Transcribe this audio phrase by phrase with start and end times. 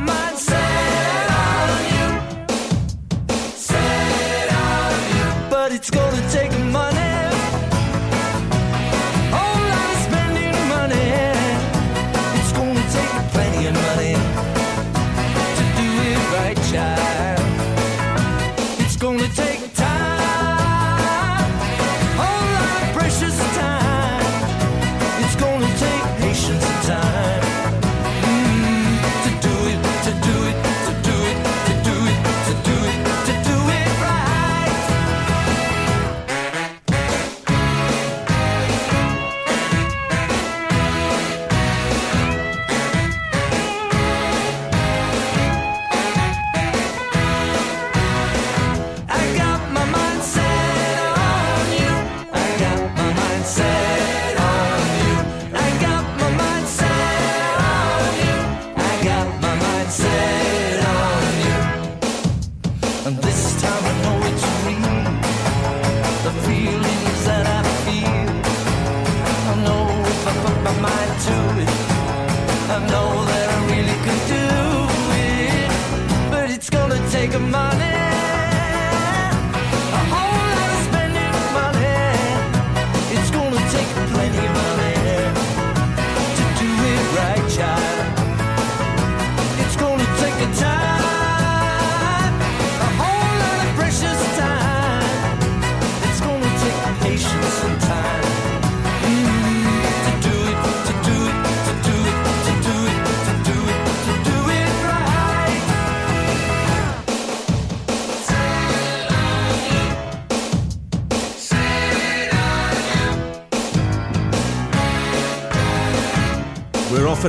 [0.00, 0.49] mind.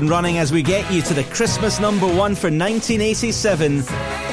[0.02, 3.84] and running as we get you to the Christmas number one for 1987.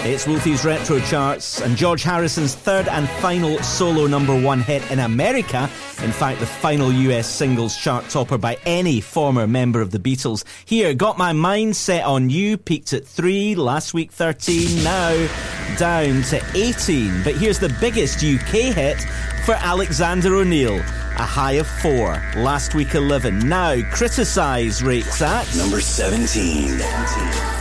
[0.05, 5.01] It's Wolfie's Retro Charts and George Harrison's third and final solo number one hit in
[5.01, 5.69] America.
[6.03, 10.43] In fact, the final US singles chart topper by any former member of the Beatles.
[10.65, 15.29] Here, Got My Mind Set on You peaked at three, last week 13, now
[15.77, 17.23] down to 18.
[17.23, 19.01] But here's the biggest UK hit
[19.45, 20.83] for Alexander O'Neal
[21.19, 22.23] a high of four.
[22.37, 23.41] Last week, 11.
[23.41, 26.79] Now, criticise rates at number 17.
[26.79, 27.58] 17.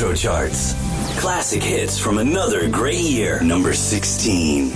[0.00, 0.72] Retro Charts.
[1.20, 3.38] Classic hits from another great year.
[3.42, 4.72] Number 16.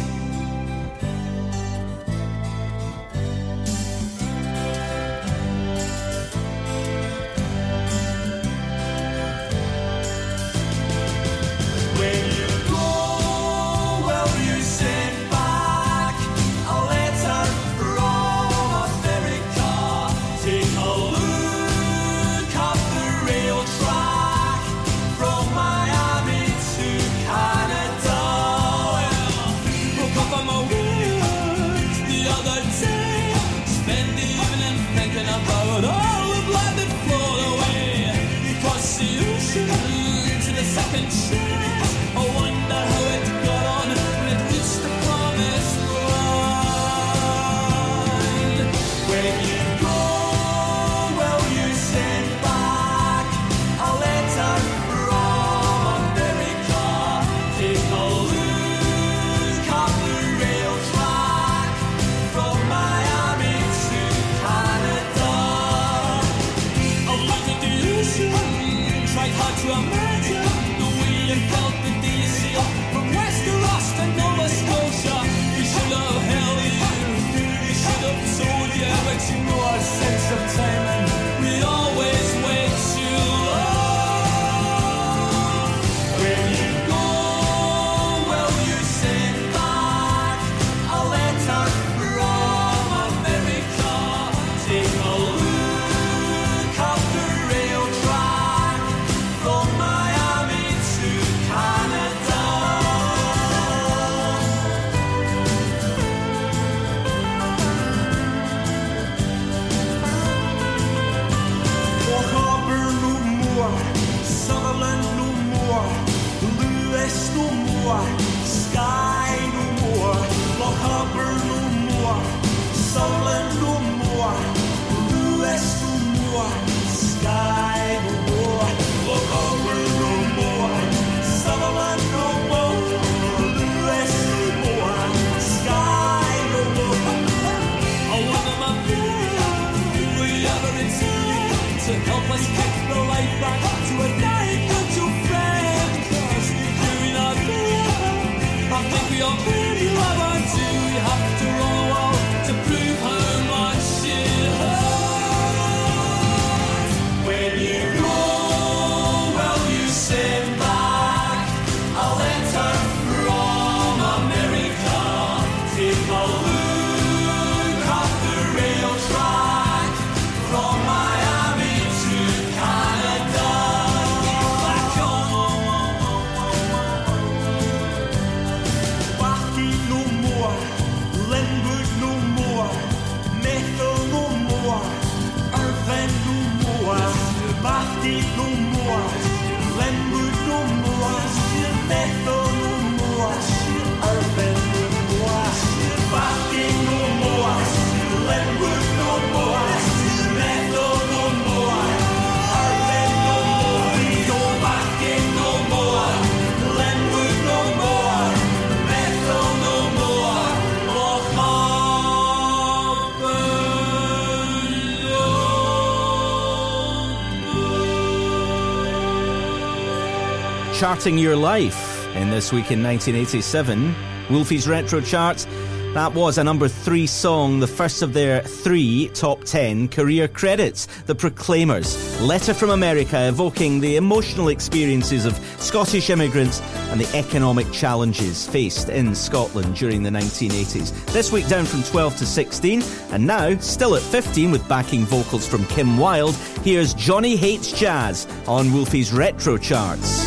[220.94, 223.92] Charting your life in this week in 1987.
[224.30, 225.44] Wolfie's Retro Charts.
[225.92, 230.86] That was a number three song, the first of their three top ten career credits.
[231.06, 232.20] The Proclaimers.
[232.20, 236.60] Letter from America, evoking the emotional experiences of Scottish immigrants
[236.92, 240.94] and the economic challenges faced in Scotland during the 1980s.
[241.12, 245.44] This week down from 12 to 16, and now still at 15 with backing vocals
[245.44, 246.36] from Kim Wilde.
[246.62, 250.23] Here's Johnny Hates Jazz on Wolfie's Retro Charts.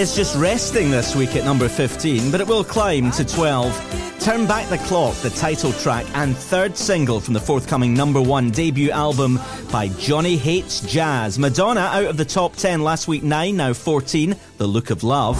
[0.00, 4.18] Is just resting this week at number 15, but it will climb to 12.
[4.18, 8.50] Turn Back the Clock, the title track and third single from the forthcoming number one
[8.50, 9.38] debut album
[9.70, 11.38] by Johnny Hates Jazz.
[11.38, 15.36] Madonna out of the top 10 last week, 9, now 14, The Look of Love.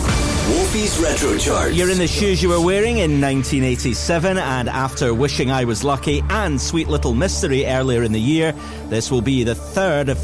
[0.51, 1.73] Wolfie's Retro Chart.
[1.73, 6.23] You're in the shoes you were wearing in 1987, and after Wishing I Was Lucky
[6.29, 8.53] and Sweet Little Mystery earlier in the year,
[8.89, 10.19] this will be the third of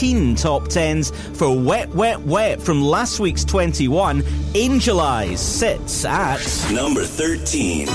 [0.00, 4.24] 13 top 10s for Wet, Wet, Wet from last week's 21.
[4.54, 6.40] Angel Eyes sits at
[6.72, 7.86] number 13.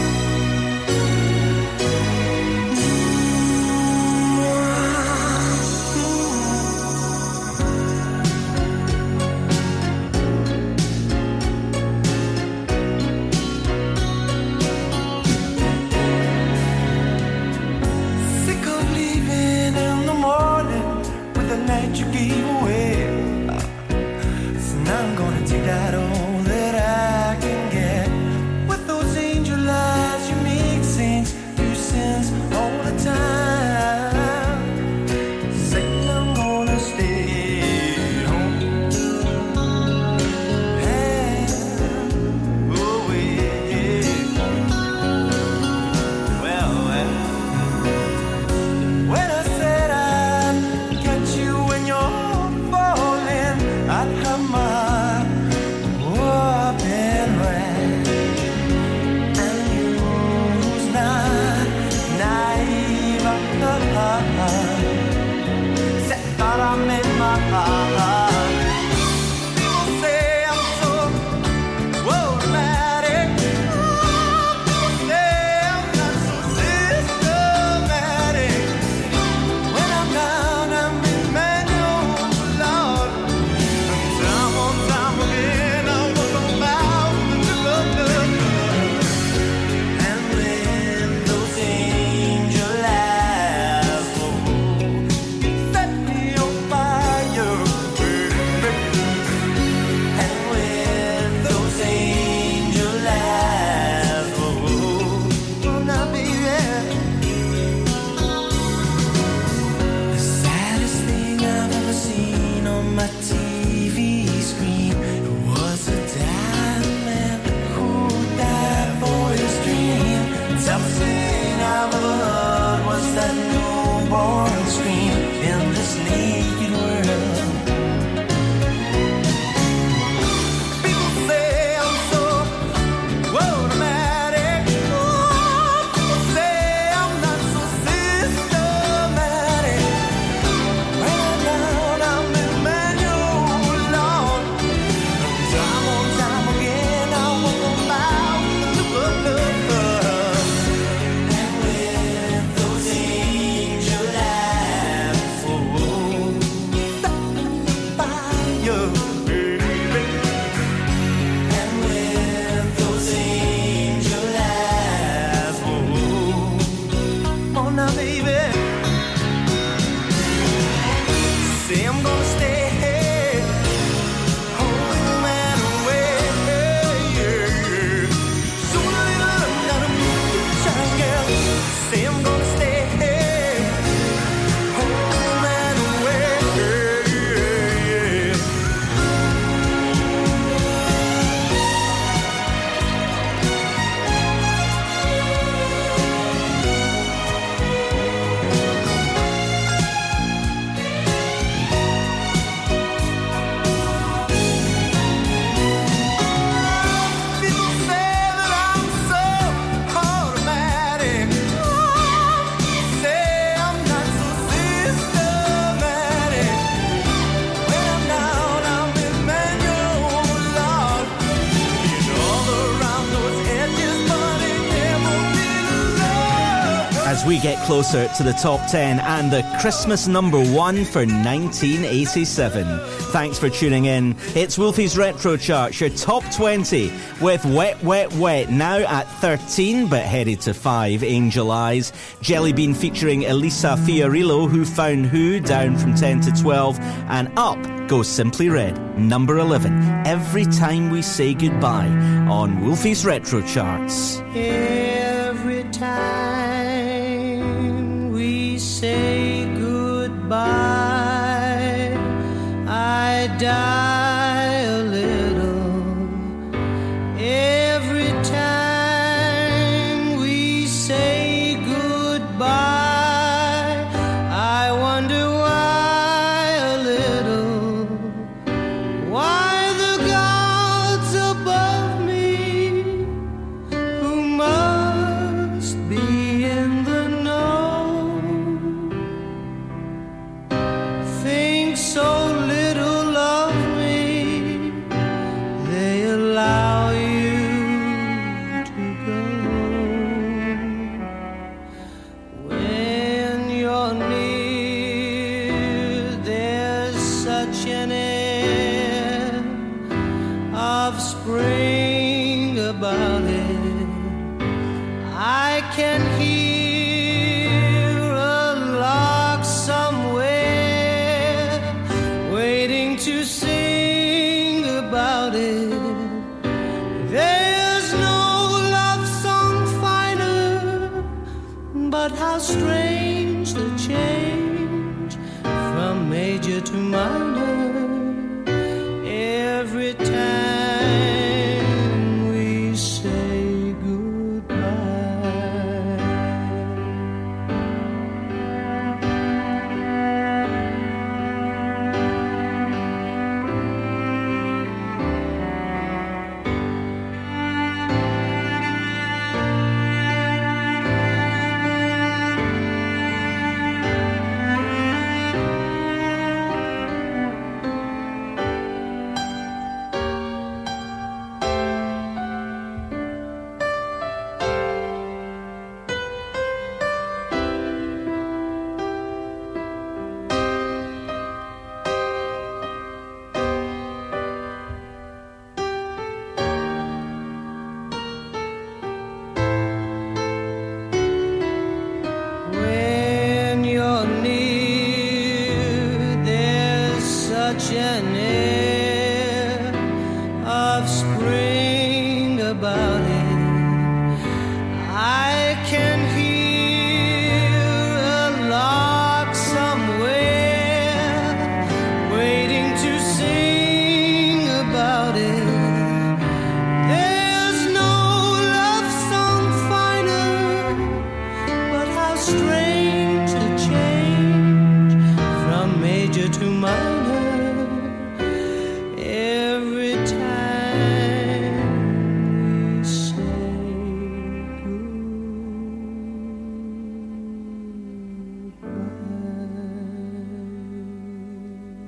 [227.46, 232.66] Get closer to the top 10 and the Christmas number one for 1987.
[233.12, 234.16] Thanks for tuning in.
[234.34, 240.02] It's Wolfie's Retro Charts, your top 20 with Wet, Wet, Wet now at 13 but
[240.02, 241.92] headed to 5, Angel Eyes.
[242.24, 246.80] Jellybean featuring Elisa Fiorillo, Who Found Who, down from 10 to 12.
[247.10, 249.72] And up goes Simply Red, number 11,
[250.08, 251.90] Every Time We Say Goodbye
[252.28, 254.18] on Wolfie's Retro Charts.
[254.34, 254.45] Every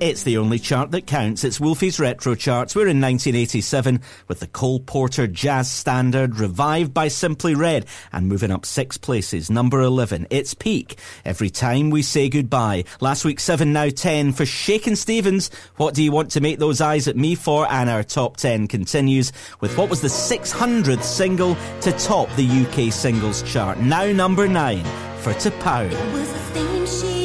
[0.07, 1.43] It's the only chart that counts.
[1.43, 2.73] It's Wolfie's Retro Charts.
[2.73, 8.49] We're in 1987 with the Cole Porter Jazz Standard revived by Simply Red and moving
[8.49, 9.49] up six places.
[9.49, 10.27] Number 11.
[10.29, 10.97] It's Peak.
[11.25, 12.85] Every time we say goodbye.
[13.01, 15.51] Last week, 7, now 10 for Shakin' Stevens.
[15.75, 17.69] What do you want to make those eyes at me for?
[17.69, 22.93] And our top 10 continues with what was the 600th single to top the UK
[22.93, 23.81] singles chart.
[23.81, 24.85] Now number 9
[25.17, 27.16] for To Pound.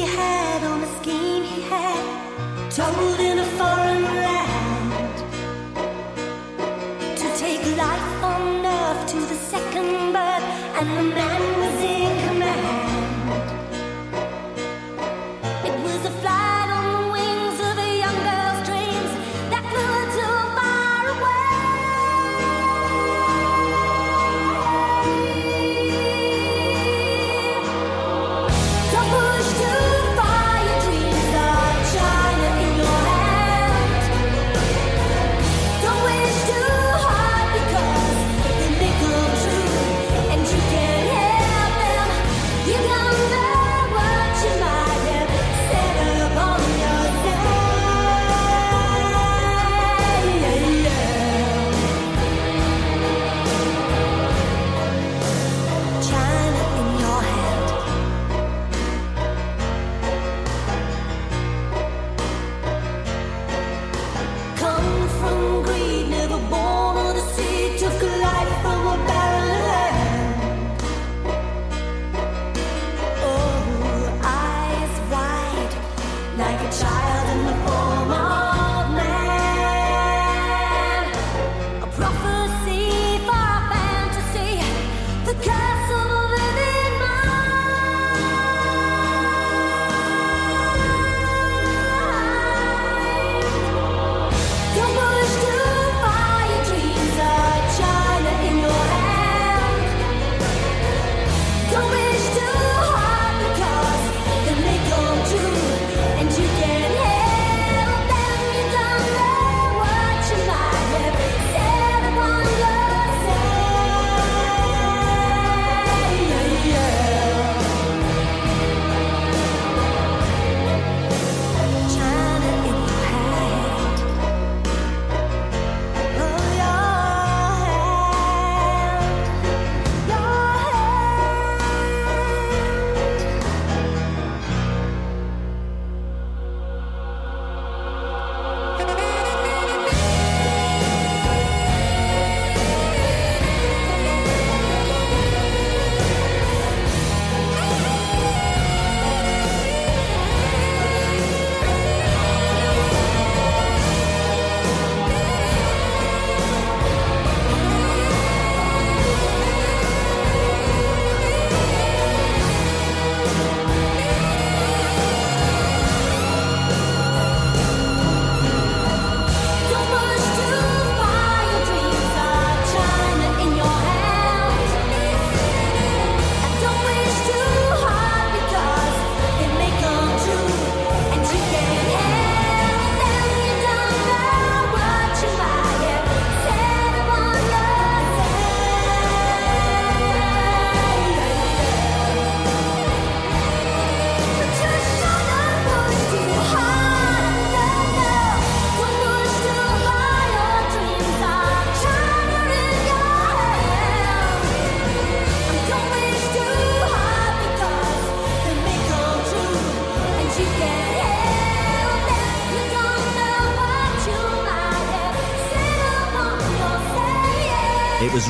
[2.75, 5.17] Told in a foreign land.
[7.21, 10.47] To take life on earth to the second birth
[10.79, 11.52] and the man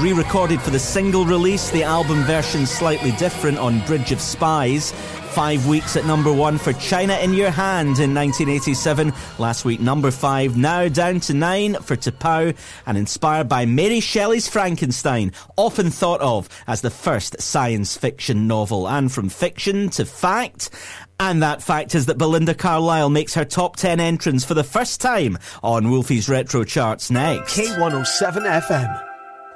[0.03, 4.91] re recorded for the single release, the album version slightly different on Bridge of Spies.
[4.91, 9.13] Five weeks at number one for China in Your Hand in 1987.
[9.39, 12.53] Last week, number five, now down to nine for T'Pau,
[12.85, 18.89] and inspired by Mary Shelley's Frankenstein, often thought of as the first science fiction novel.
[18.89, 20.69] And from fiction to fact,
[21.17, 24.99] and that fact is that Belinda Carlisle makes her top 10 entrance for the first
[24.99, 27.57] time on Wolfie's Retro Charts next.
[27.57, 29.12] K107 FM.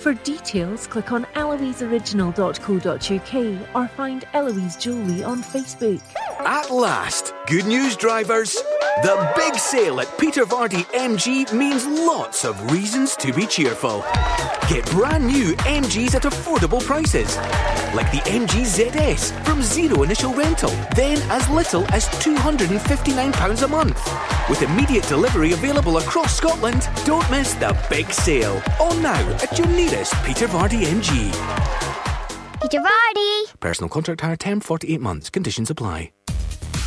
[0.00, 6.00] For details, click on eloiseoriginal.co.uk or find Eloise Jewellery on Facebook.
[6.38, 8.56] At last, good news, drivers.
[9.02, 14.02] The big sale at Peter Vardy MG means lots of reasons to be cheerful.
[14.68, 17.36] Get brand new MGs at affordable prices,
[17.94, 24.00] like the MG ZS from zero initial rental, then as little as £259 a month.
[24.48, 28.62] With immediate delivery available across Scotland, don't miss the big sale.
[28.80, 31.32] On now at your nearest Peter Vardy MG.
[32.62, 33.58] Peter Vardy.
[33.58, 35.30] Personal contract hire term 48 months.
[35.30, 36.12] Conditions apply.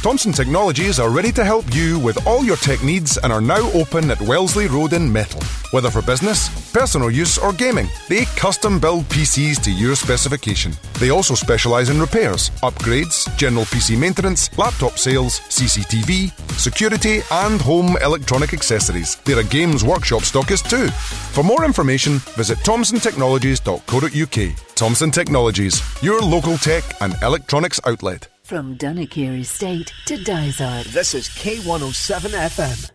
[0.03, 3.71] Thomson Technologies are ready to help you with all your tech needs and are now
[3.71, 5.41] open at Wellesley Road in Methil.
[5.71, 10.73] Whether for business, personal use, or gaming, they custom build PCs to your specification.
[10.99, 17.95] They also specialise in repairs, upgrades, general PC maintenance, laptop sales, CCTV, security, and home
[18.01, 19.15] electronic accessories.
[19.23, 20.89] They're a games workshop stockist too.
[21.31, 24.75] For more information, visit thomsontechnologies.co.uk.
[24.75, 28.32] Thomson Technologies, your local tech and electronics outlet.
[28.45, 30.87] From Dunnikier Estate to Dysart.
[30.87, 32.91] This is K107 FM.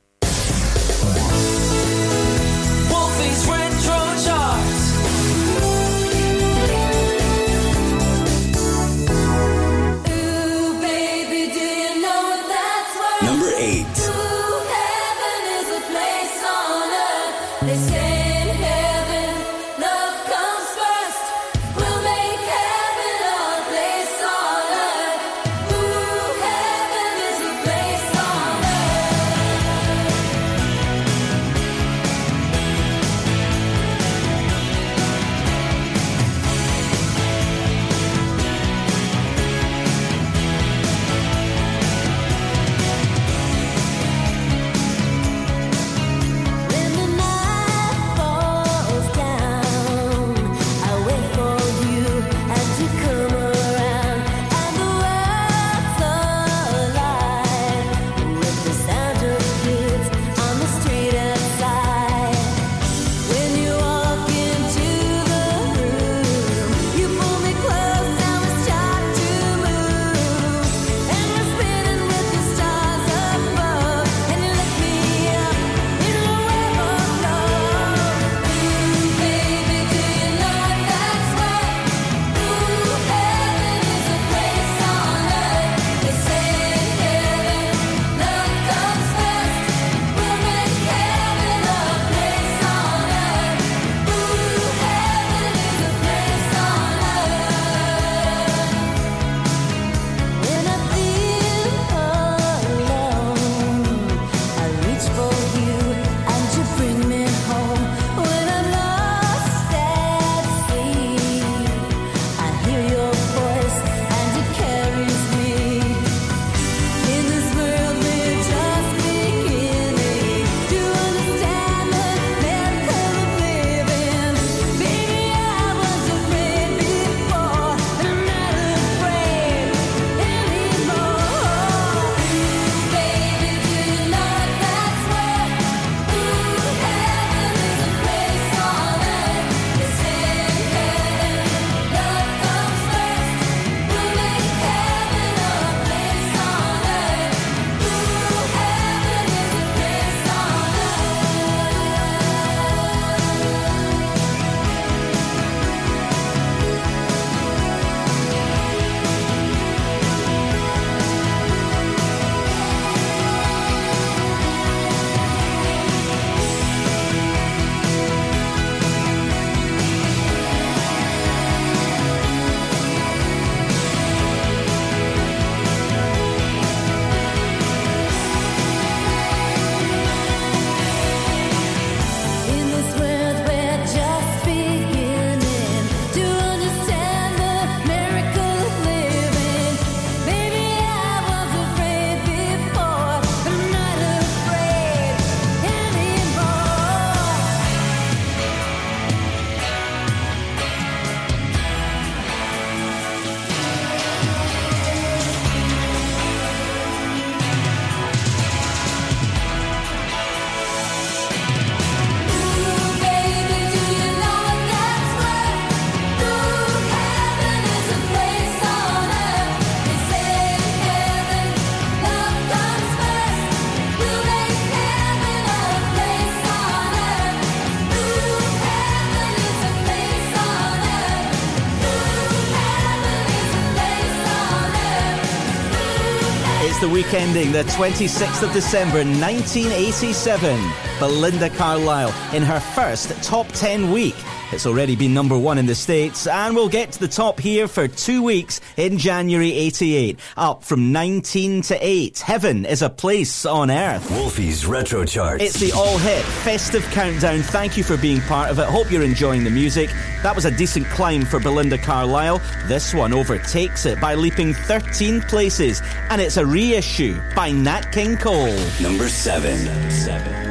[237.09, 240.71] Week ending, the 26th of December 1987.
[240.99, 244.15] Belinda Carlisle in her first top 10 week.
[244.51, 247.69] It's already been number one in the States, and we'll get to the top here
[247.69, 250.19] for two weeks in January 88.
[250.39, 252.19] Up from 19 to 8.
[252.21, 254.09] Heaven is a place on earth.
[254.11, 255.45] Wolfie's Retro Charts.
[255.45, 257.43] It's the all hit festive countdown.
[257.43, 258.67] Thank you for being part of it.
[258.67, 259.91] Hope you're enjoying the music.
[260.23, 262.43] That was a decent climb for Belinda Carlisle.
[262.67, 268.17] This one overtakes it by leaping 13 places, and it's a reissue by Nat King
[268.17, 268.59] Cole.
[268.81, 269.59] Number seven.
[269.91, 270.48] Seven.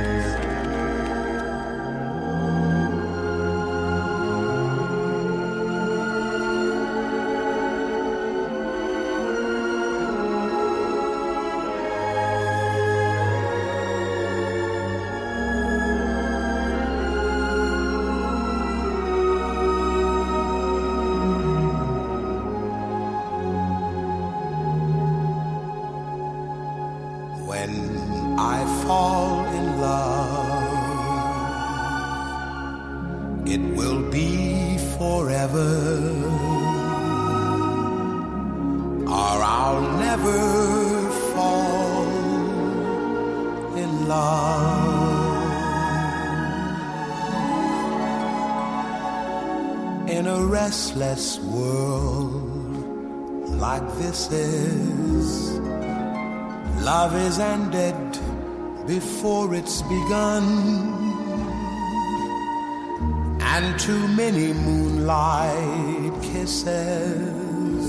[63.57, 67.87] And too many moonlight kisses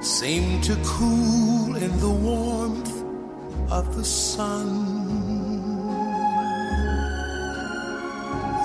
[0.00, 2.94] seem to cool in the warmth
[3.72, 4.68] of the sun.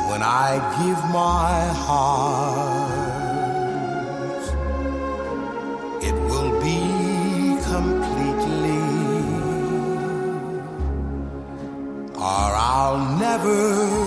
[0.10, 2.94] When I give my heart,
[6.04, 6.82] it will be
[7.74, 8.86] completely
[12.14, 14.07] or I'll never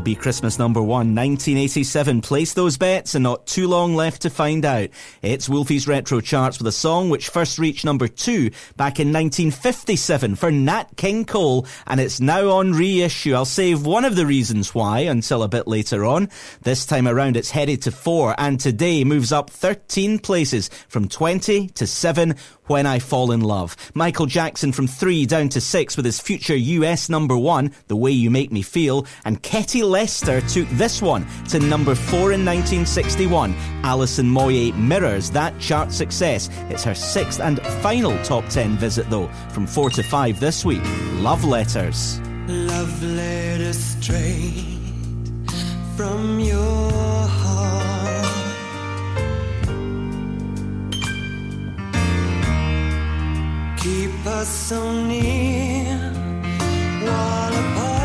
[0.00, 1.14] will be Christmas number one?
[1.14, 2.22] 1987.
[2.22, 4.88] Place those bets and not too long left to find out.
[5.20, 8.48] It's Wolfie's Retro Charts with a song which first reached number two
[8.78, 13.34] back in 1957 for Nat King Cole and it's now on reissue.
[13.34, 16.30] I'll save one of the reasons why until a bit later on.
[16.62, 21.68] This time around it's headed to four and today moves up 13 places from 20
[21.68, 22.36] to seven
[22.70, 23.76] when I Fall in Love.
[23.94, 28.12] Michael Jackson from three down to six with his future US number one, The Way
[28.12, 33.56] You Make Me Feel, and Ketty Lester took this one to number four in 1961.
[33.82, 36.48] Alison Moyet mirrors that chart success.
[36.68, 40.82] It's her sixth and final top ten visit though, from four to five this week.
[41.14, 42.20] Love Letters.
[42.46, 44.78] Love letter straight
[45.96, 46.90] from your
[47.26, 47.89] heart.
[54.44, 55.98] So near
[57.04, 57.99] while apart.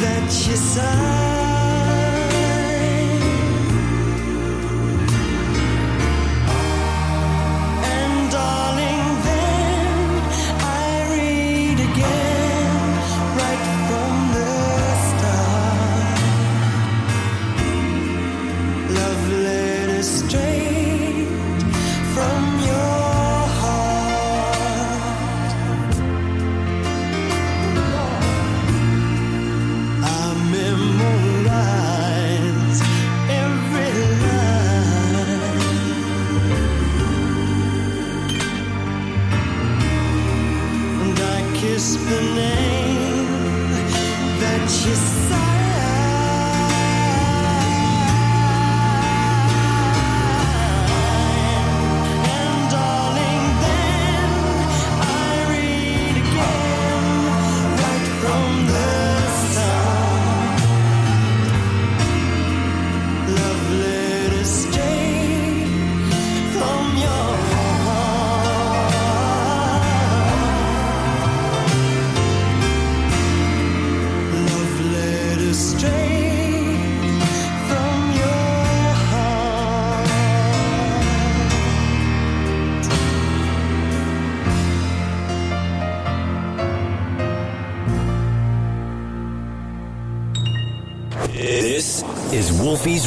[0.00, 1.33] that you saw.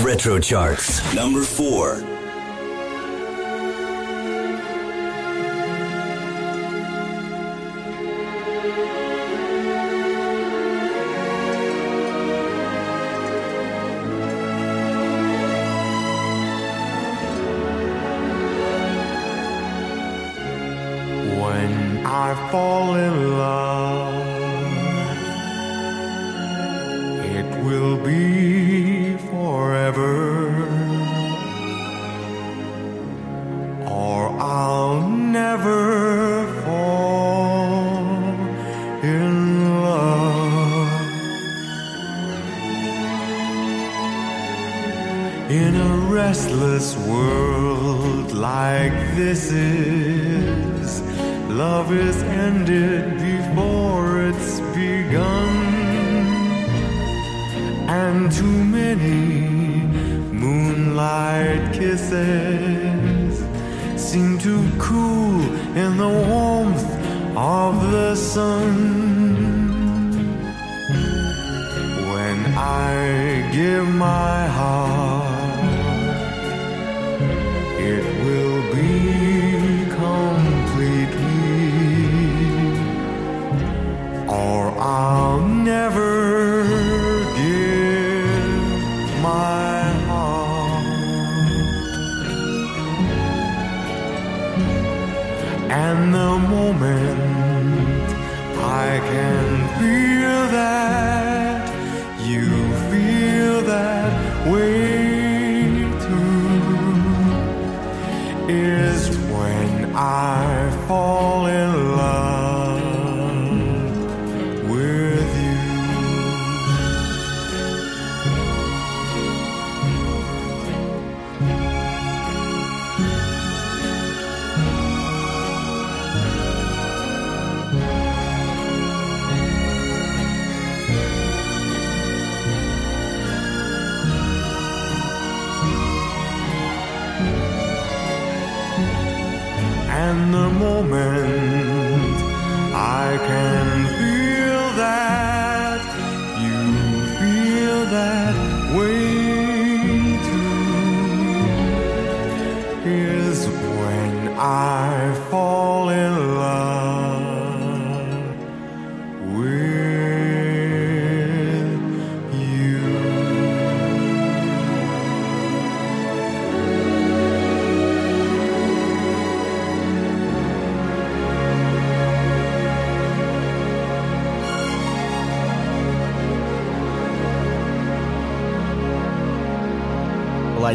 [0.08, 1.02] Retro Charts.
[1.14, 2.17] Number 4.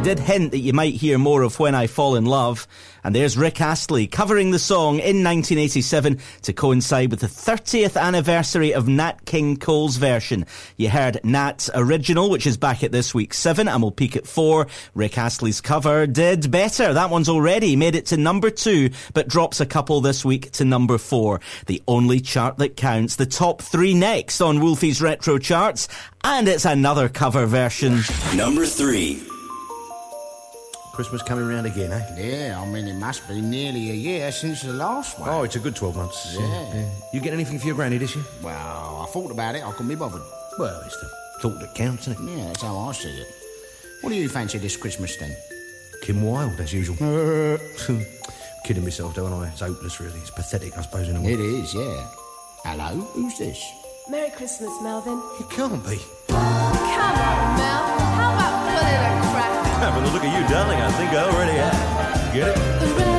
[0.02, 2.66] Did hint that you might hear more of When I Fall in Love.
[3.04, 8.74] And there's Rick Astley covering the song in 1987 to coincide with the 30th anniversary
[8.74, 10.44] of Nat King Cole's version.
[10.76, 14.26] You heard Nat's original, which is back at this week's 7 and will peak at
[14.26, 14.66] 4.
[14.94, 16.92] Rick Astley's cover did better.
[16.92, 20.64] That one's already made it to number 2, but drops a couple this week to
[20.64, 21.40] number 4.
[21.66, 23.16] The only chart that counts.
[23.16, 25.86] The top 3 next on Wolfie's Retro Charts.
[26.24, 28.00] And it's another cover version.
[28.36, 29.22] Number three.
[30.92, 32.04] Christmas coming round again, eh?
[32.18, 35.28] Yeah, I mean, it must be nearly a year since the last one.
[35.30, 36.36] Oh, it's a good 12 months.
[36.38, 36.84] Yeah.
[37.14, 38.24] You get anything for your granny this year?
[38.42, 38.52] Well,
[39.02, 39.64] I thought about it.
[39.64, 40.20] I couldn't be bothered.
[40.58, 41.08] Well, it's the
[41.40, 42.36] thought that counts, isn't it?
[42.36, 43.26] Yeah, that's how I see it.
[44.02, 45.34] What do you fancy this Christmas then?
[46.02, 46.96] Kim Wilde, as usual.
[48.64, 49.48] Kidding myself, don't I?
[49.48, 50.18] It's hopeless, really.
[50.20, 51.32] It's pathetic, I suppose, in a way.
[51.32, 52.06] It is, yeah.
[52.64, 53.64] Hello, who's this?
[54.10, 55.22] Merry Christmas, Melvin.
[55.40, 55.96] It can't be.
[56.28, 57.82] Come on, Mel.
[58.18, 59.61] How about putting a crack?
[59.82, 60.80] Having a look at you, darling.
[60.80, 62.32] I think I already have.
[62.32, 63.11] Get it?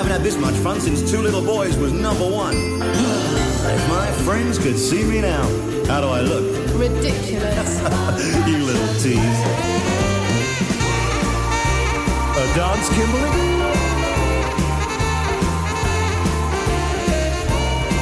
[0.00, 2.54] Haven't had this much fun since Two Little Boys was number one.
[2.80, 5.42] if my friends could see me now,
[5.88, 6.56] how do I look?
[6.74, 7.80] Ridiculous.
[8.48, 9.40] you little tease.
[12.32, 13.28] A dance, Kimberly?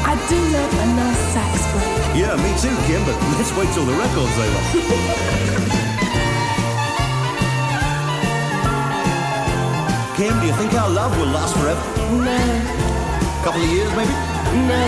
[0.06, 2.14] I do love a nice sax break.
[2.14, 5.78] Yeah, me too, Kim, but let's wait till the record's over.
[10.18, 11.80] Kim, do you think our love will last forever?
[12.10, 12.38] No,
[13.44, 14.10] Couple of years, maybe?
[14.66, 14.82] no.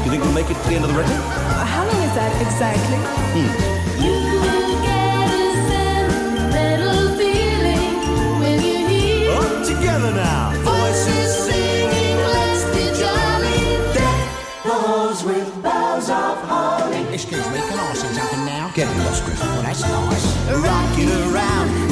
[0.00, 1.20] Do you think we'll make it to the end of the record?
[1.68, 2.96] How long is that exactly?
[3.36, 3.52] Hmm.
[4.00, 8.00] You will get a sentimental feeling
[8.40, 10.56] when you hear Up together now.
[10.64, 13.60] voices singing, let's be jolly.
[13.92, 14.20] Deck
[14.64, 17.04] the halls with boughs of holly.
[17.12, 18.72] Excuse me, can I say something now?
[18.74, 19.46] Get lost, Griffin.
[19.52, 20.24] Well, that's nice.
[20.48, 21.68] Rocking around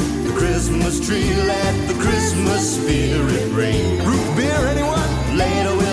[0.61, 3.97] Christmas tree, let the Christmas spirit ring.
[4.05, 5.35] Root beer, anyone?
[5.35, 5.90] Later we'll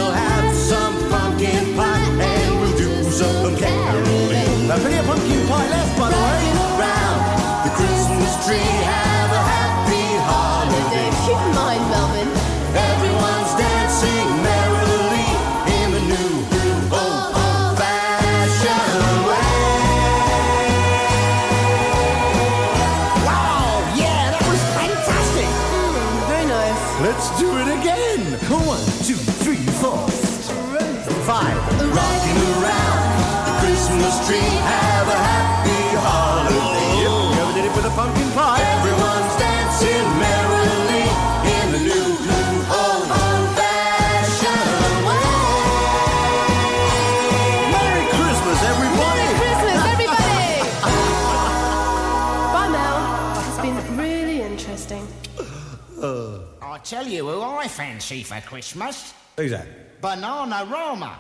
[57.79, 59.15] fancy for Christmas.
[59.37, 60.03] Who's that?
[60.03, 61.15] Bananarama.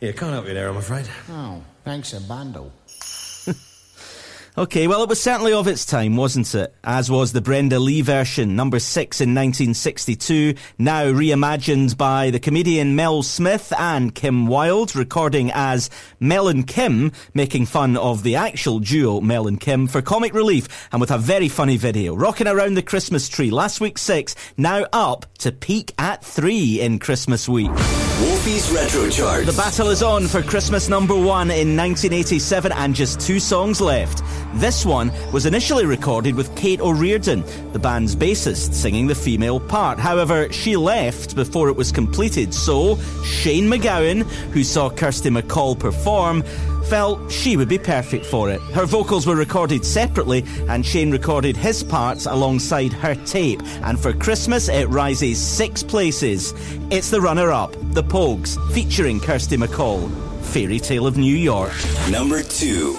[0.00, 1.08] Yeah, can't help you there, I'm afraid.
[1.30, 2.72] Oh, thanks a bundle.
[4.60, 6.74] Okay, well, it was certainly of its time, wasn't it?
[6.84, 12.94] As was the Brenda Lee version, number six in 1962, now reimagined by the comedian
[12.94, 15.88] Mel Smith and Kim Wilde, recording as
[16.20, 20.90] Mel and Kim, making fun of the actual duo Mel and Kim for comic relief
[20.92, 22.14] and with a very funny video.
[22.14, 26.98] Rocking around the Christmas tree, last week six, now up to peak at three in
[26.98, 27.70] Christmas week.
[28.20, 29.46] Wolfie's Retro Charts.
[29.46, 34.22] The battle is on for Christmas number one in 1987 and just two songs left.
[34.54, 39.98] This one was initially recorded with Cait O'Riordan, the band's bassist, singing the female part.
[39.98, 44.22] However, she left before it was completed, so Shane MacGowan,
[44.52, 46.42] who saw Kirsty MacColl perform,
[46.90, 48.60] felt she would be perfect for it.
[48.72, 53.62] Her vocals were recorded separately, and Shane recorded his parts alongside her tape.
[53.84, 56.52] And for Christmas, it rises six places.
[56.90, 60.10] It's the runner up, The Pogues, featuring Kirsty MacColl.
[60.42, 61.72] Fairy Tale of New York.
[62.10, 62.98] Number two.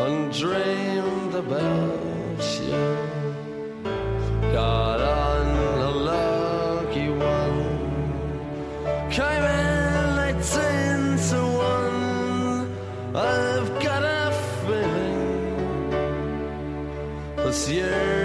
[0.00, 2.96] and dreamed about you.
[4.52, 5.46] Got on
[5.78, 7.60] a lucky one,
[9.10, 11.40] came in eighteen to
[11.74, 12.74] one.
[13.14, 14.32] I've got a
[14.64, 15.90] feeling
[17.36, 18.19] this year's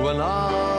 [0.00, 0.69] when all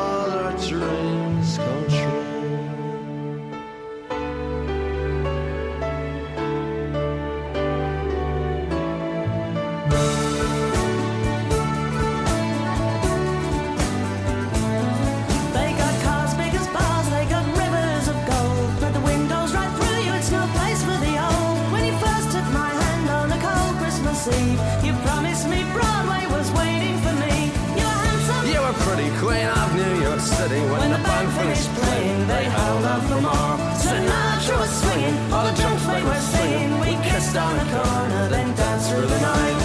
[34.57, 36.79] was swinging, all the junk folk were singing.
[36.79, 39.60] We kissed on the corner, then danced through the night.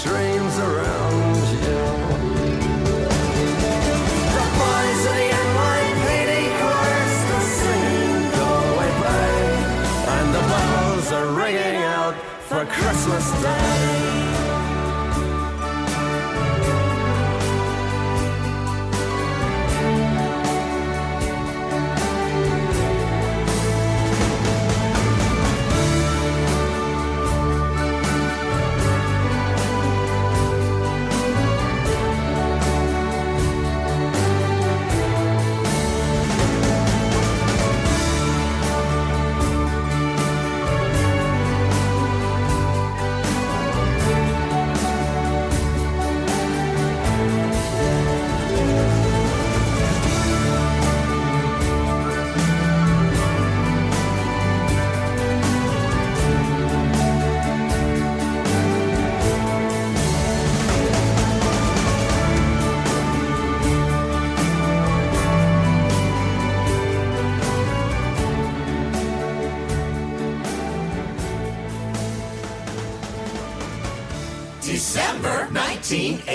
[0.00, 1.82] Dreams around you.
[4.36, 5.42] The boys of the.
[10.14, 12.14] And the bells are ringing out
[12.48, 14.21] for Christmas Day.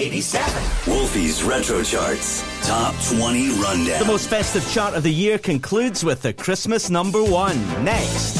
[0.07, 0.93] 1987.
[0.93, 2.43] Wolfie's Retro Charts.
[2.65, 3.99] Top 20 Rundown.
[3.99, 7.57] The most festive chart of the year concludes with the Christmas number one.
[7.83, 8.36] Next.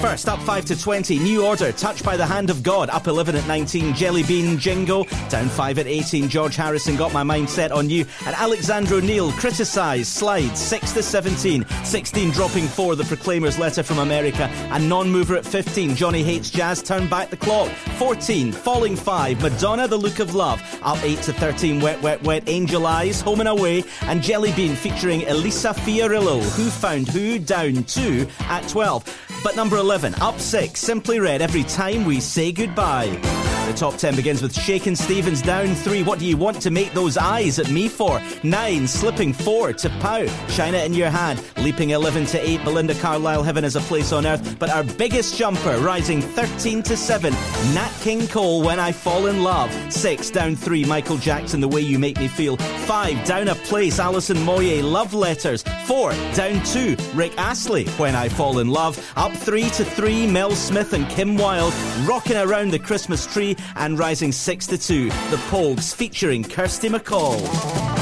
[0.00, 3.34] First, up 5 to 20, New Order, Touched by the Hand of God, up 11
[3.34, 7.72] at 19, Jelly Bean, Jingo, down 5 at 18, George Harrison, Got My Mind Set
[7.72, 13.58] on You, and Alexander O'Neal, Criticise, Slide, 6 to 17, 16 dropping 4, The Proclaimers,
[13.58, 17.68] Letter from America, and Non-Mover at 15, Johnny Hates Jazz, Turn Back the Clock,
[17.98, 22.44] 14, Falling 5, Madonna, The Look of Love, up 8 to 13, Wet Wet Wet,
[22.46, 27.82] Angel Eyes, Home and Away, and Jelly Bean featuring Elisa Fiorillo, Who Found Who, down
[27.82, 29.27] 2 at 12.
[29.42, 33.47] But number 11, up 6, Simply Red Every Time We Say Goodbye.
[33.68, 36.94] The top 10 begins with Shakin' Stevens down 3, What Do You Want to Make
[36.94, 38.18] Those Eyes at Me For?
[38.42, 41.42] 9, Slipping 4 to Pow, China in Your Hand.
[41.58, 44.58] Leaping 11 to 8, Belinda Carlisle, Heaven is a Place on Earth.
[44.58, 47.30] But our biggest jumper, rising 13 to 7,
[47.74, 49.70] Nat King Cole, When I Fall in Love.
[49.92, 52.56] 6, down 3, Michael Jackson, The Way You Make Me Feel.
[52.56, 55.62] 5, down a place, Alison Moyet, Love Letters.
[55.84, 58.98] 4, down 2, Rick Astley, When I Fall in Love.
[59.14, 61.74] Up 3 to 3, Mel Smith and Kim Wilde,
[62.08, 63.56] Rocking Around the Christmas Tree.
[63.76, 67.97] And rising 6 to 2, The Pogues, featuring Kirsty MacColl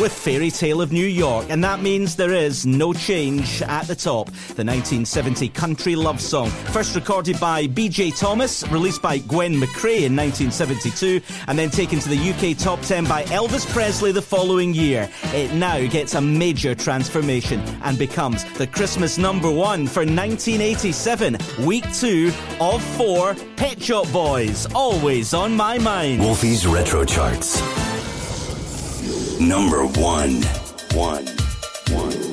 [0.00, 3.94] with Fairy Tale of New York, and that means there is no change at the
[3.94, 4.26] top.
[4.26, 8.12] The 1970 country love song, first recorded by B.J.
[8.12, 13.04] Thomas, released by Gwen McCrae in 1972, and then taken to the UK top 10
[13.04, 15.08] by Elvis Presley the following year.
[15.34, 21.90] It now gets a major transformation and becomes the Christmas number one for 1987, week
[21.92, 26.20] two of four Pet Shop Boys, always on my mind.
[26.20, 27.60] Wolfie's Retro Charts.
[29.40, 30.42] Number one.
[30.94, 31.26] One.
[31.92, 32.27] One.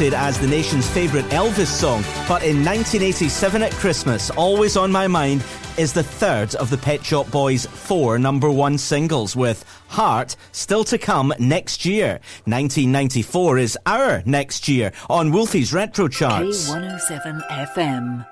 [0.00, 5.06] Once as the nation's favourite Elvis song, but in 1987 at Christmas, always on my
[5.06, 5.44] mind
[5.76, 10.84] is the third of the Pet Shop Boys' four number one singles, with Heart still
[10.84, 12.12] to come next year.
[12.46, 16.70] 1994 is our next year on Wolfie's Retro Charts.
[16.70, 18.26] K107 FM.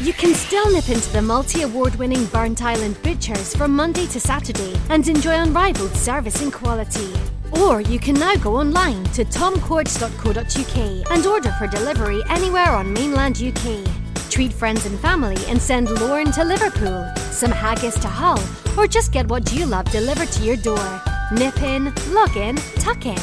[0.00, 4.74] You can still nip into the multi award winning Burntisland Butchers from Monday to Saturday
[4.88, 7.12] and enjoy unrivaled service and quality.
[7.60, 13.42] Or you can now go online to tomcourts.co.uk and order for delivery anywhere on mainland
[13.42, 13.86] UK.
[14.30, 18.40] Treat friends and family and send Lorne to Liverpool, some haggis to Hull,
[18.78, 21.02] or just get what you love delivered to your door.
[21.32, 23.20] Nip in, log in, tuck in.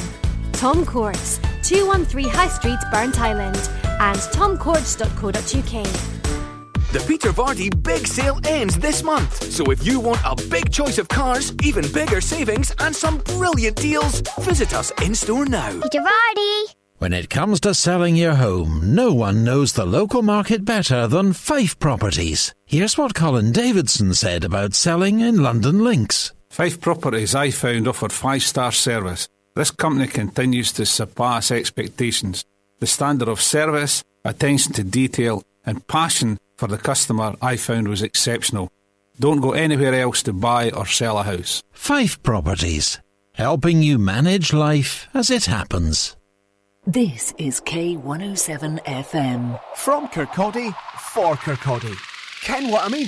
[0.54, 3.70] Tom Courts, 213 High Street, Burntisland,
[4.00, 6.19] and tomcourts.co.uk.
[6.92, 9.44] The Peter Vardy big sale ends this month.
[9.52, 13.76] So if you want a big choice of cars, even bigger savings, and some brilliant
[13.76, 15.70] deals, visit us in store now.
[15.84, 16.64] Peter Vardy!
[16.98, 21.34] When it comes to selling your home, no one knows the local market better than
[21.34, 22.56] Fife Properties.
[22.66, 26.34] Here's what Colin Davidson said about selling in Lundin Links.
[26.50, 29.28] Fife Properties I found offered five star service.
[29.56, 32.44] This company continues to surpass expectations.
[32.80, 38.02] The standard of service, attention to detail, and passion for the customer I found was
[38.02, 38.70] exceptional.
[39.18, 41.64] Don't go anywhere else to buy or sell a house.
[41.72, 43.00] Fife Properties,
[43.34, 46.18] helping you manage life as it happens.
[46.86, 49.58] This is K107 FM.
[49.76, 51.96] From Kirkcaldy, for Kirkcaldy.
[52.42, 53.08] Ken what I mean?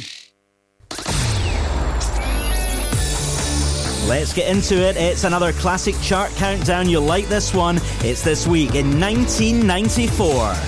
[4.08, 4.96] Let's get into it.
[4.96, 6.90] It's another classic chart countdown.
[6.90, 7.80] You'll like this one.
[8.00, 10.26] It's this week in 1994.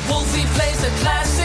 [0.09, 1.42] Wolfie plays the classic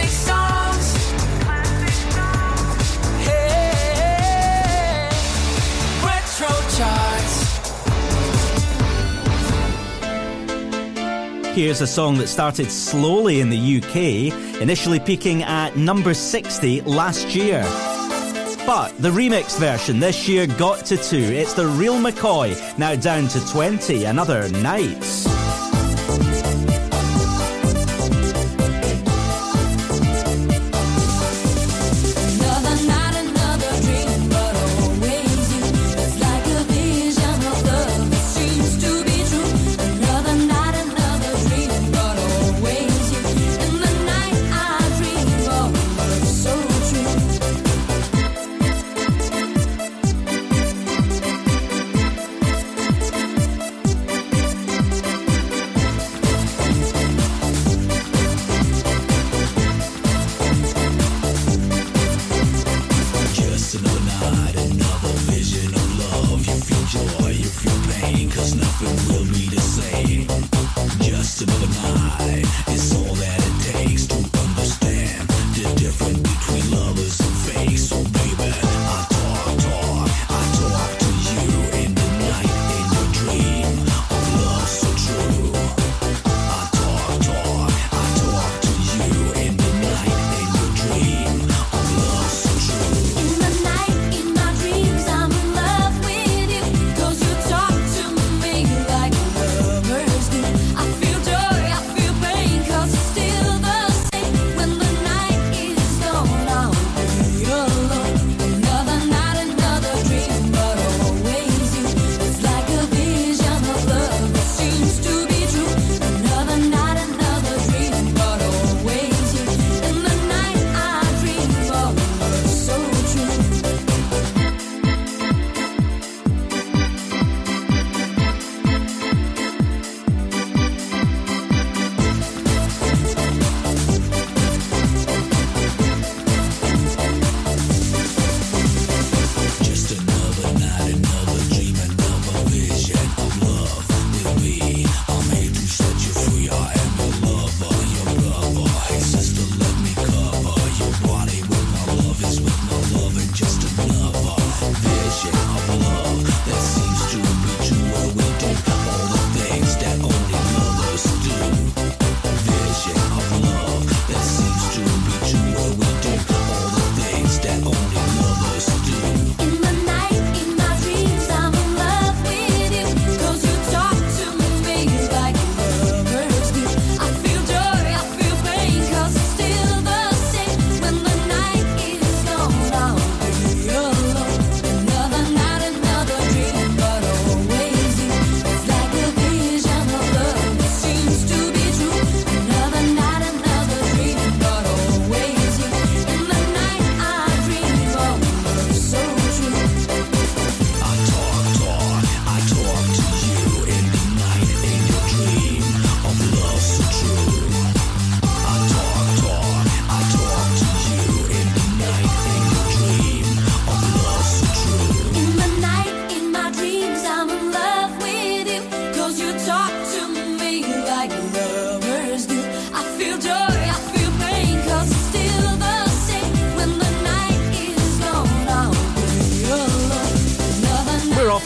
[11.59, 17.35] Here's a song that started slowly in the UK, initially peaking at number 60 last
[17.35, 17.63] year.
[18.65, 21.17] But the remix version this year got to two.
[21.17, 24.05] It's the real McCoy, now down to 20.
[24.05, 25.27] Another Nights.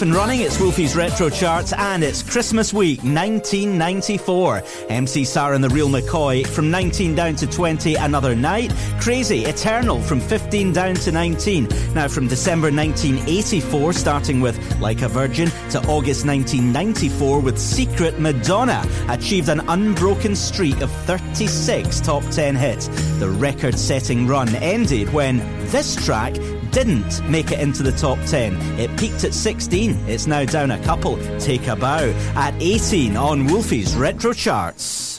[0.03, 0.41] And running.
[0.41, 4.63] It's Wolfie's Retro Charts and it's Christmas week 1994.
[4.89, 8.73] MC Sarah and the Real McCoy from 19 down to 20 another night.
[9.01, 11.69] Crazy Eternal from 15 down to 19.
[11.95, 18.85] Now from December 1984 starting with Like a Virgin to August 1994 with Secret Madonna
[19.09, 22.89] achieved an unbroken streak of 36 top 10 hits.
[23.21, 25.39] The record setting run ended when
[25.71, 26.35] this track
[26.73, 28.55] didn't make it into the top 10.
[28.81, 30.09] It peaked at 16.
[30.09, 31.19] It's now down a couple.
[31.39, 35.12] Take a bow at 18 on Wolfie's Retro Charts.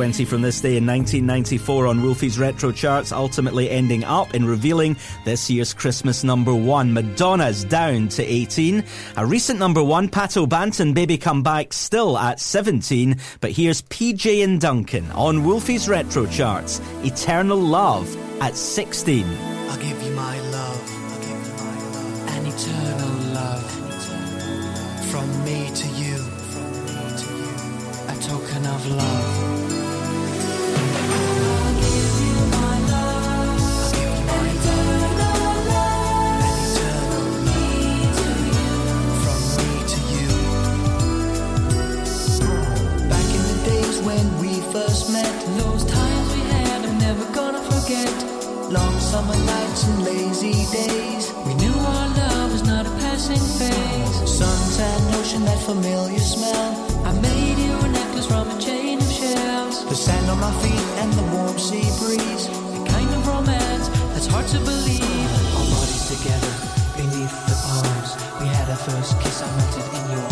[0.00, 4.96] 20 from this day in 1994 on Wolfie's Retro Charts, ultimately ending up in revealing
[5.26, 6.94] this year's Christmas number one.
[6.94, 8.82] Madonna's down to 18.
[9.18, 13.18] A recent number one, Pato Banton, Baby Come Back, still at 17.
[13.42, 16.80] But here's PJ and Duncan on Wolfie's Retro Charts.
[17.04, 18.08] Eternal Love
[18.40, 19.26] at 16.
[19.68, 20.90] I'll give you my love,
[22.30, 26.16] an eternal love, an eternal love from me to you,
[28.08, 29.39] a token of love.
[44.04, 45.32] when we first met.
[45.58, 48.12] Those times we had, I'm never gonna forget.
[48.70, 51.32] Long summer nights and lazy days.
[51.46, 54.16] We knew our love was not a passing phase.
[54.38, 56.70] Sunset, ocean, that familiar smell.
[57.04, 59.84] I made you a necklace from a chain of shells.
[59.86, 62.46] The sand on my feet and the warm sea breeze.
[62.48, 65.30] The kind of romance that's hard to believe.
[65.58, 66.52] Our bodies together
[66.96, 68.10] beneath the palms.
[68.40, 70.29] We had our first kiss, I melted in your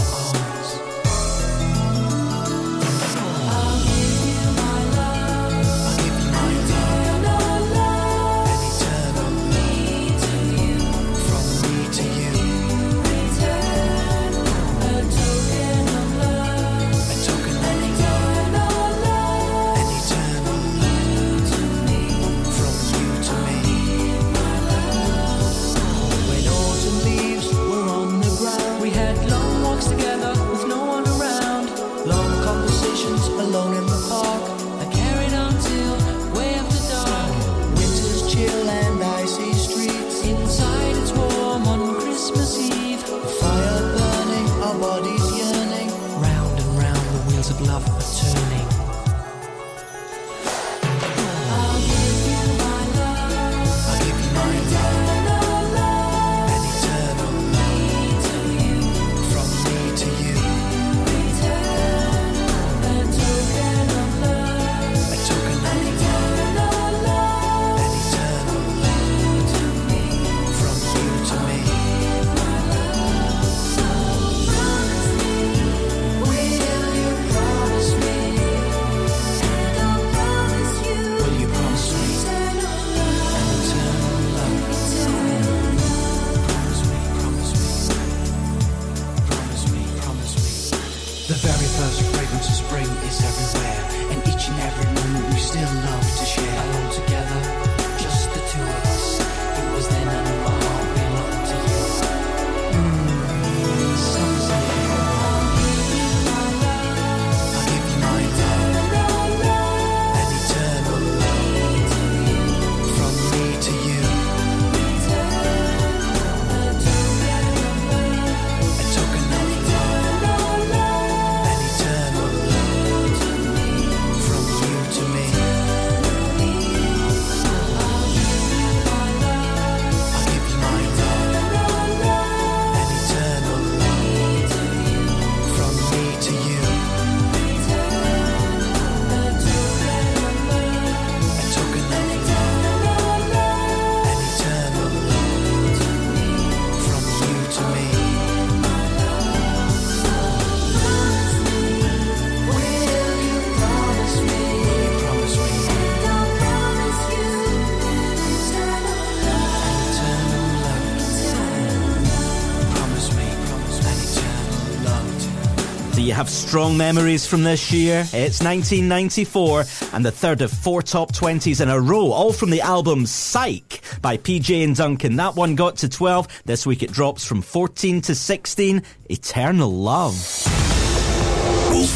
[166.19, 168.01] have strong memories from this year?
[168.13, 172.61] It's 1994 and the third of four top 20s in a row, all from the
[172.61, 175.15] album Psyche by PJ and Duncan.
[175.15, 176.43] That one got to 12.
[176.45, 178.83] This week it drops from 14 to 16.
[179.09, 180.68] Eternal Love.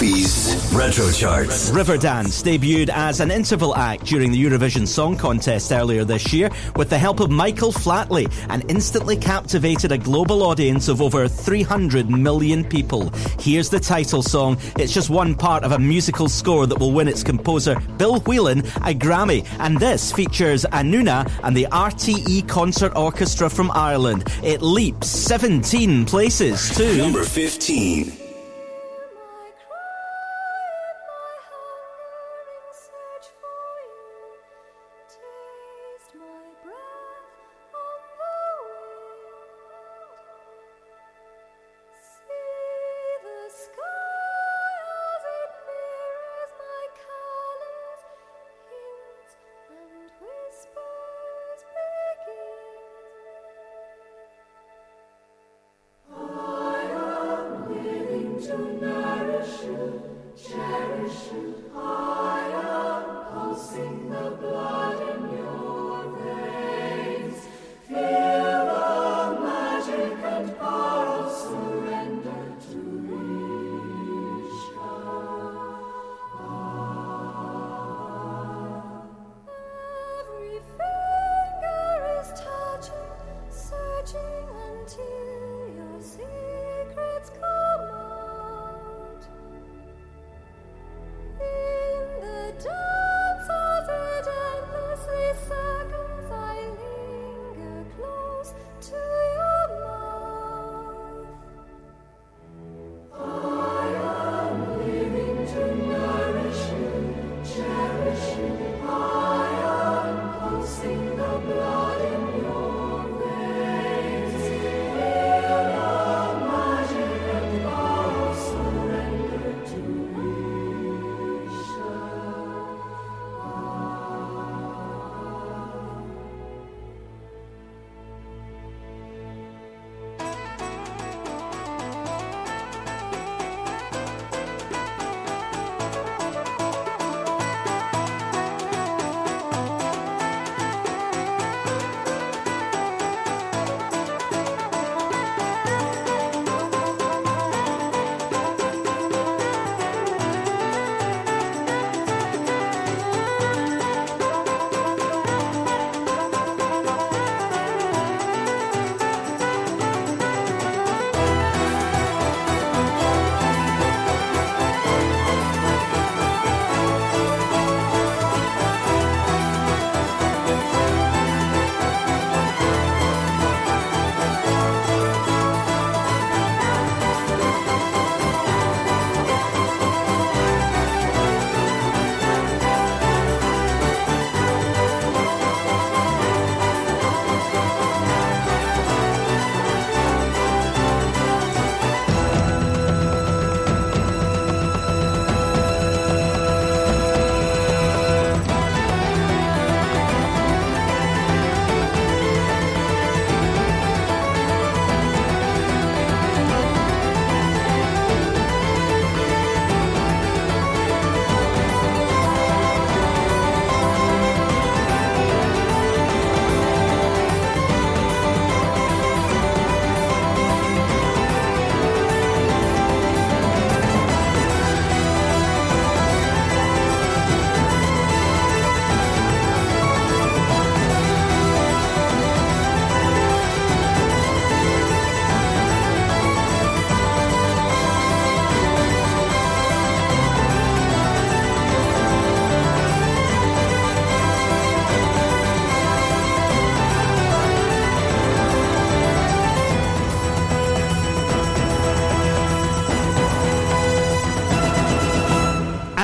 [0.03, 1.71] Wolfie's Retro Charts.
[1.71, 6.91] Riverdance debuted as an interval act during the Eurovision Song Contest earlier this year with
[6.91, 12.65] the help of Michael Flatley and instantly captivated a global audience of over 300 million
[12.65, 13.11] people.
[13.39, 14.59] Here's the title song.
[14.77, 18.61] It's just one part of a musical score that will win its composer, Bill Whelan,
[18.79, 19.47] a Grammy.
[19.61, 24.25] And this features Anuna and the RTE Concert Orchestra from Ireland.
[24.43, 28.22] It leaps 17 places to Number 15.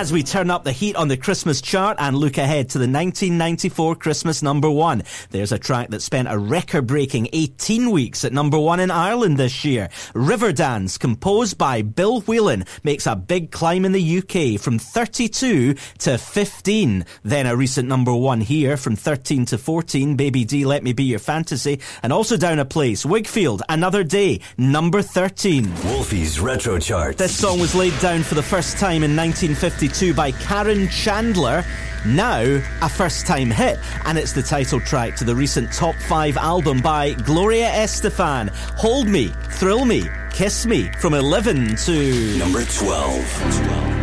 [0.09, 2.89] As we turn up the heat on the Christmas chart and look ahead to the
[2.89, 5.03] 1994 Christmas number one.
[5.29, 9.37] There's a track that spent a record breaking 18 weeks at number one in Ireland
[9.37, 9.91] this year.
[10.15, 16.17] Riverdance, composed by Bill Whelan, makes a big climb in the UK from 32 to
[16.17, 17.05] 15.
[17.23, 21.05] Then a recent number one here from 13 to 14, Baby D, Let Me Be
[21.05, 21.81] Your Fantasy.
[22.03, 25.67] And also down a place, Whigfield, Another Day, number 13.
[25.85, 27.19] Wolfie's Retro Chart.
[27.19, 31.65] This song was laid down for the first time in 1952 by Karen Chandler.
[32.07, 36.37] Now, a first time hit, and it's the title track to the recent top five
[36.37, 38.51] album by Gloria Estefan.
[38.77, 42.39] Hold Me, Thrill Me, Kiss Me from 11 to.
[42.39, 43.98] Number 12.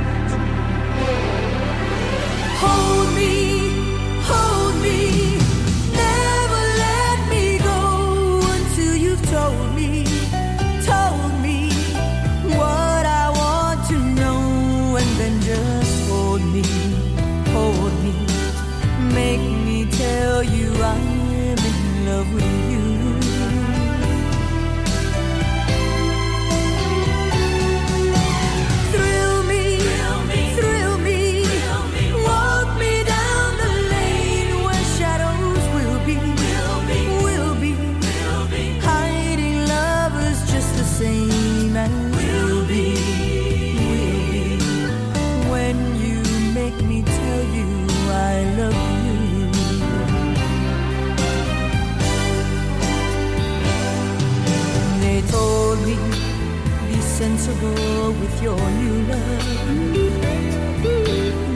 [57.16, 59.46] Sensible with your new love.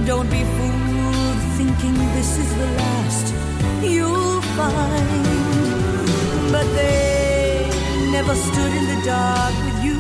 [0.08, 3.26] Don't be fooled thinking this is the last
[3.84, 5.26] you'll find.
[6.54, 7.70] But they
[8.10, 10.00] never stood in the dark with you,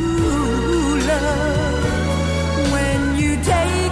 [1.11, 1.84] love.
[2.76, 3.89] When you take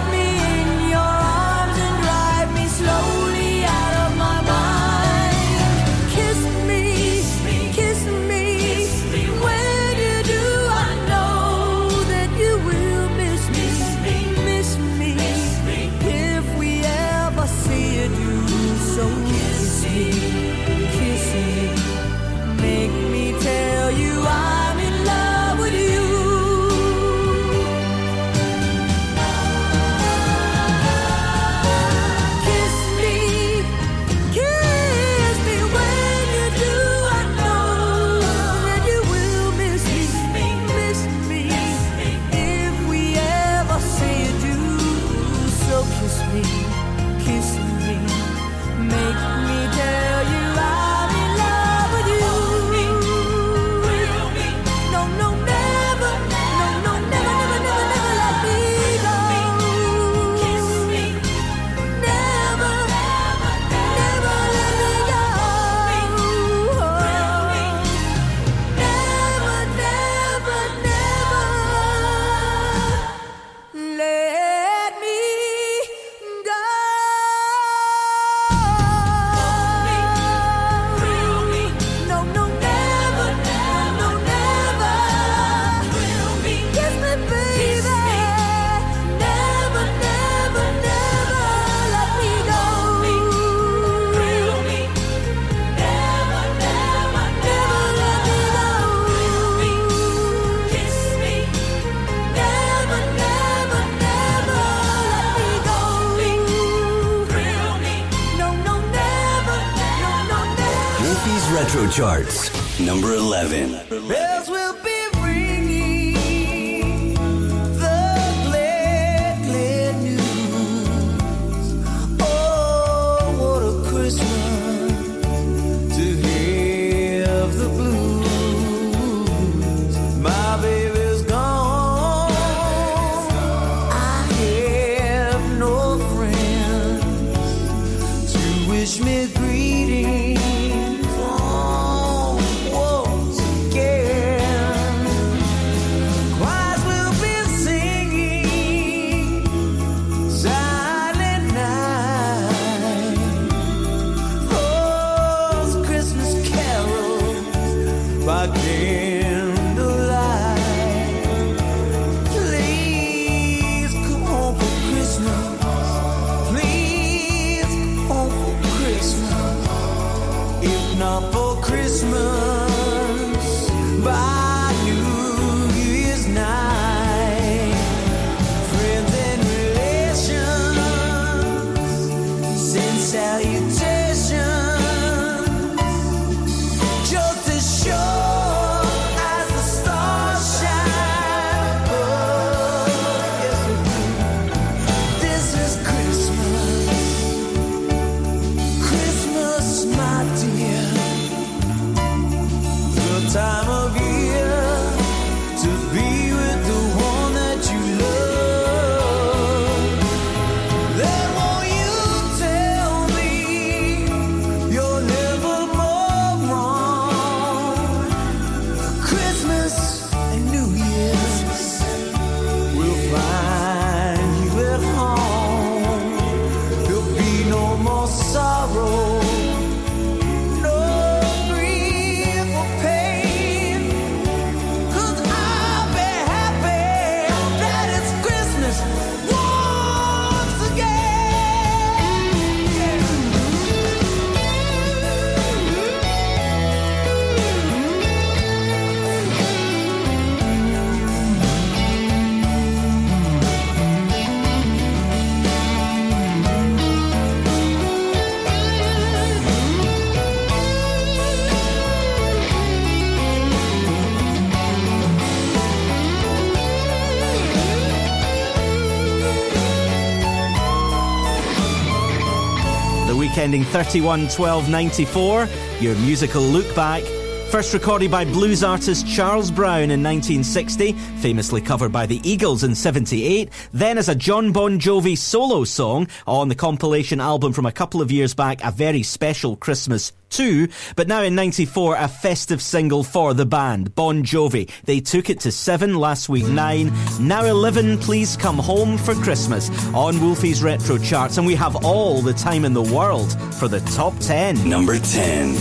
[273.38, 275.48] ending 31 12 94,
[275.80, 277.17] your musical look back.
[277.50, 282.74] First recorded by blues artist Charles Brown in 1960, famously covered by the Eagles in
[282.74, 287.72] 78, then as a Jon Bon Jovi solo song on the compilation album from a
[287.72, 292.60] couple of years back, A Very Special Christmas 2, but now in 94, a festive
[292.60, 294.70] single for the band, Bon Jovi.
[294.84, 299.70] They took it to 7 last week, 9, now 11, Please Come Home for Christmas
[299.94, 303.80] on Wolfie's Retro Charts, and we have all the time in the world for the
[303.80, 304.68] top 10.
[304.68, 305.56] Number 10.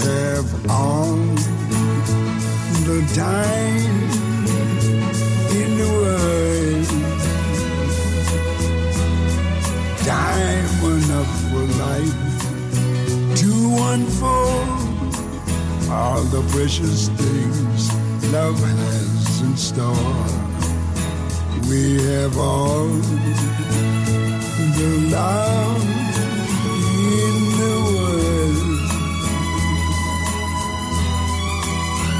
[0.00, 1.16] Have all
[2.86, 3.98] the time
[5.60, 6.88] in the world.
[10.06, 12.18] Time enough for life
[13.40, 13.52] to
[13.92, 14.90] unfold
[15.90, 17.92] all the precious things
[18.32, 20.16] love has in store.
[21.68, 22.86] We have all
[24.76, 25.82] the love
[26.64, 27.49] in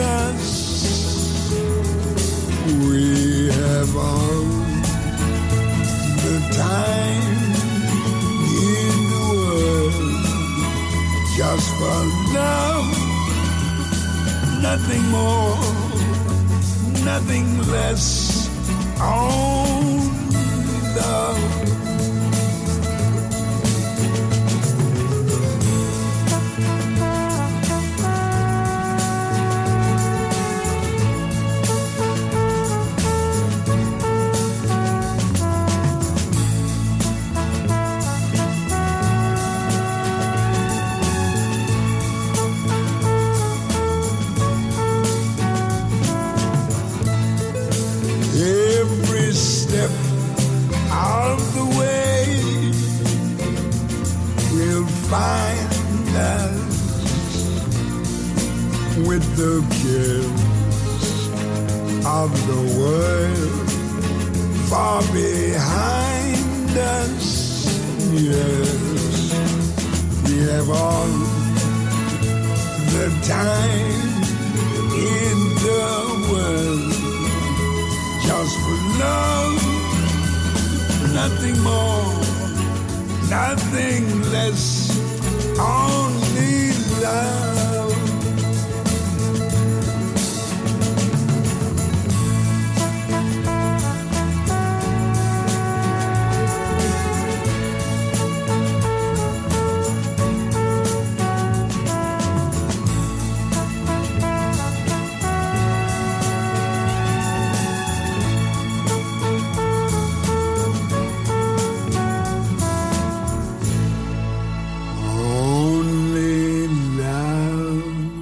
[0.00, 1.52] us.
[2.88, 4.44] We have all
[6.24, 7.54] the time
[8.64, 9.94] in the world
[11.36, 12.00] just for
[12.34, 12.88] love,
[14.62, 15.58] nothing more,
[17.04, 18.48] nothing less.
[19.00, 20.10] Only
[20.96, 21.89] love.
[55.10, 56.70] Find us
[59.08, 60.40] with the cares
[62.06, 63.70] of the world
[64.70, 67.26] far behind us.
[68.12, 69.32] Yes,
[70.24, 71.12] we have all
[72.94, 74.12] the time
[74.94, 75.90] in the
[76.30, 76.92] world
[78.26, 79.58] just for love,
[81.12, 82.14] nothing more,
[83.28, 84.79] nothing less,
[85.60, 86.72] only
[87.02, 87.59] love.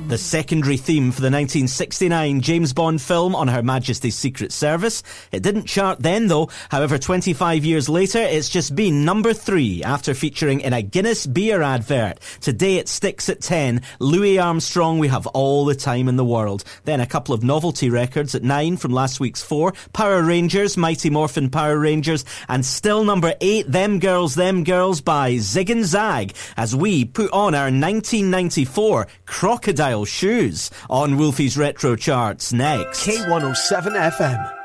[0.08, 5.02] The secondary theme for the 1969 James Bond film on Her Majesty's Secret Service.
[5.32, 6.48] It didn't chart then though.
[6.70, 11.60] However, 25 years later, it's just been number three after featuring in a Guinness beer
[11.60, 12.20] advert.
[12.40, 13.82] Today it sticks at 10.
[13.98, 16.64] Louis Armstrong, we have all the time in the world.
[16.84, 19.74] Then a couple of novelty records at nine from last week's four.
[19.92, 25.36] Power Rangers, Mighty Morphin Power Rangers, and still number eight, Them Girls, Them Girls by
[25.36, 32.52] Zig and Zag as we put on our 1994 Crocodile Shoes on Wolfie's Retro Charts
[32.52, 33.06] next.
[33.06, 34.57] K107 FM.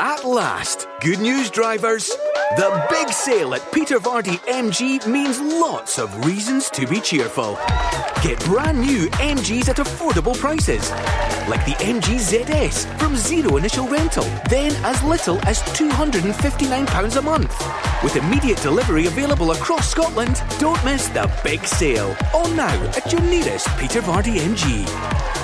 [0.00, 2.08] At last, good news, drivers.
[2.56, 7.58] The big sale at Peter Vardy MG means lots of reasons to be cheerful.
[8.22, 10.90] Get brand new MGs at affordable prices,
[11.48, 18.02] like the MG ZS from zero initial rental, then as little as £259 a month.
[18.02, 22.16] With immediate delivery available across Scotland, don't miss the big sale.
[22.34, 25.43] On now at your nearest Peter Vardy MG.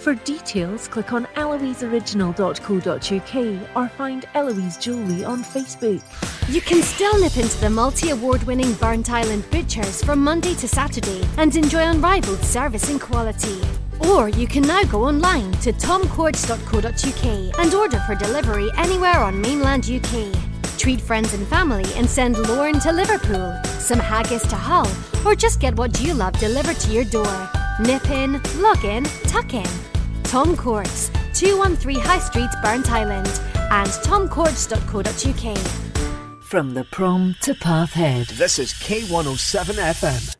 [0.00, 6.02] For details, click on eloiseoriginal.co.uk or find Eloise Jewellery on Facebook.
[6.48, 11.22] You can still nip into the multi award winning Burntisland Butchers from Monday to Saturday
[11.36, 13.60] and enjoy unrivaled service and quality.
[14.08, 19.88] Or you can now go online to tomcourts.co.uk and order for delivery anywhere on mainland
[19.88, 20.32] UK.
[20.78, 24.88] Treat friends and family and send Lorne to Liverpool, some haggis to Hull,
[25.26, 27.50] or just get what you love delivered to your door.
[27.80, 29.68] Nip in, log in, tuck in.
[30.24, 33.40] Tom Courts, 213 High Street, Burntisland,
[33.70, 35.58] and tomcourts.co.uk.
[36.44, 38.28] From the prom to Pathhead.
[38.28, 40.39] This is K107 FM.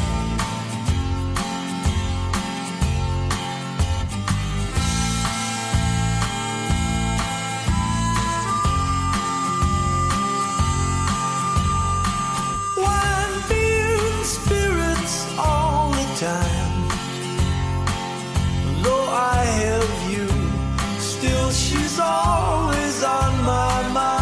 [22.11, 24.20] always on my mind.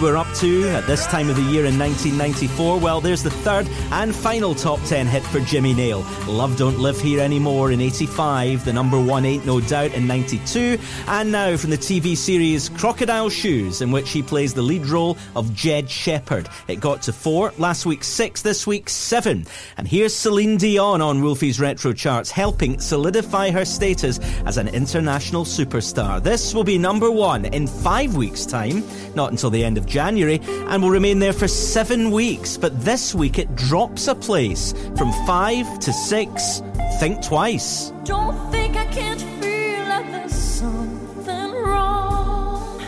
[0.00, 2.78] Were up to at this time of the year in 1994?
[2.78, 6.00] Well, there's the third and final top 10 hit for Jimmy Nail.
[6.26, 10.78] Love Don't Live Here Anymore in 85, the number one Ain't No Doubt in 92,
[11.06, 15.18] and now from the TV series Crocodile Shoes, in which he plays the lead role
[15.36, 16.48] of Jed Shepherd.
[16.66, 19.46] It got to four, last week six, this week seven.
[19.76, 25.44] And here's Celine Dion on Wolfie's Retro Charts, helping solidify her status as an international
[25.44, 26.22] superstar.
[26.22, 28.82] This will be number one in five weeks' time,
[29.14, 32.56] not until the end of January, and will remain there for seven weeks.
[32.56, 36.62] But this week it drops a place from five to six.
[37.00, 37.92] Think twice.
[38.04, 42.80] Don't think I can't feel there's something wrong.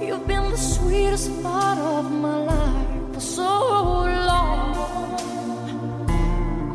[0.00, 4.74] You've been the sweetest part of my life for so long.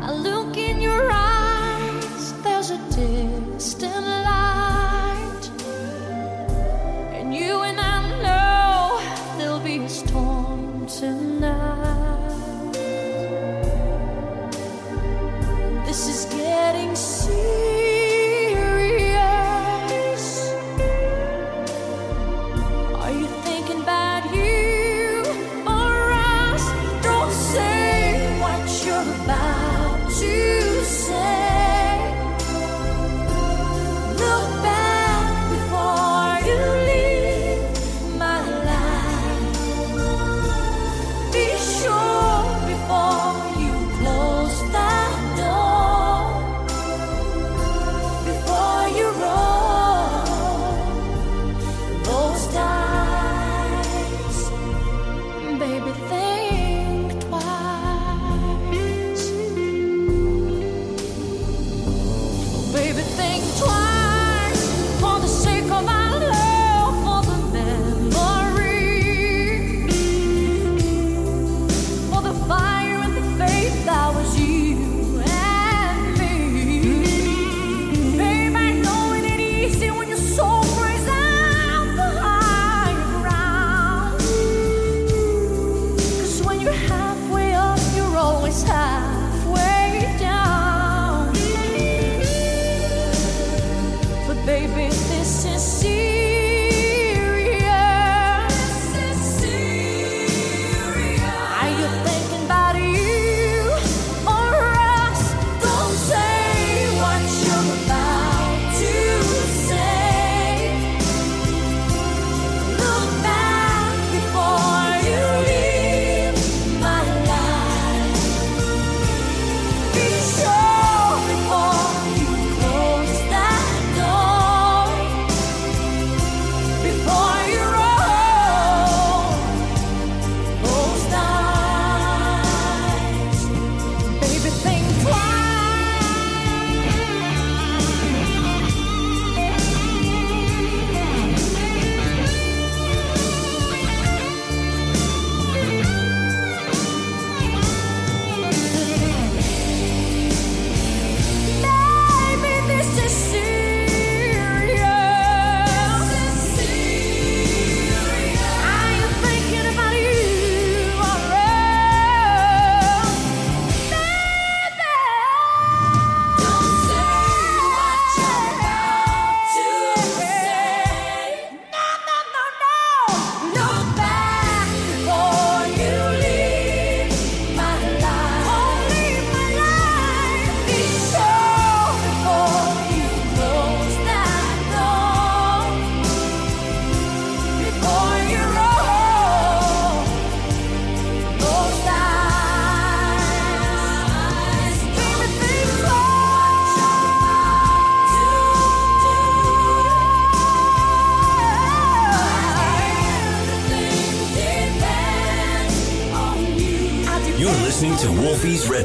[0.02, 3.99] I look in your eyes, there's a distant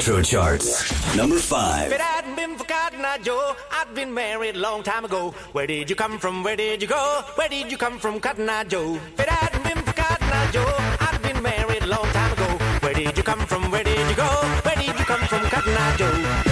[0.06, 1.16] Retro Charts.
[1.16, 1.88] Number five.
[1.88, 5.32] If it hadn't been for Cotton Eye Joe, I'd been married long time ago.
[5.50, 6.44] Where did you come from?
[6.44, 7.24] Where did you go?
[7.34, 8.94] Where did you come from, Cotton Eye Joe?
[8.94, 12.46] If it hadn't been for Cotton Eye Joe, I'd been married long time ago.
[12.82, 13.68] Where did you come from?
[13.72, 14.28] Where did you go?
[14.62, 16.45] Where did you come from, Cotton Eye Joe?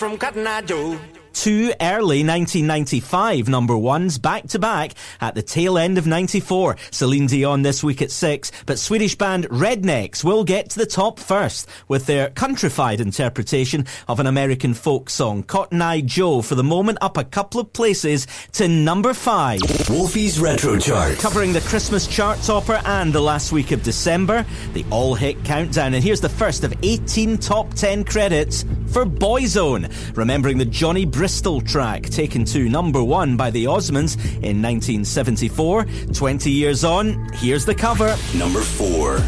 [0.00, 0.98] From, Cotton Eye Joe?
[1.34, 6.76] Two early 1995 number ones back to back at the tail end of 94.
[6.90, 11.18] Celine Dion this week at six, but Swedish band Rednex will get to the top
[11.18, 15.42] first with their countrified interpretation of an American folk song.
[15.42, 19.60] Cotton Eye Joe for the moment up a couple of places to number five.
[19.60, 21.18] Wolfie's Retro Chart.
[21.18, 25.92] Covering the Christmas chart topper and the last week of December, the all hit countdown.
[25.92, 30.16] And here's the first of 18 top 10 credits for Boyzone.
[30.16, 35.86] Remembering the Johnny Bristol track taken to number one by the Osmonds in 1974.
[36.12, 38.16] 20 years on, here's the cover.
[38.36, 39.18] Number four.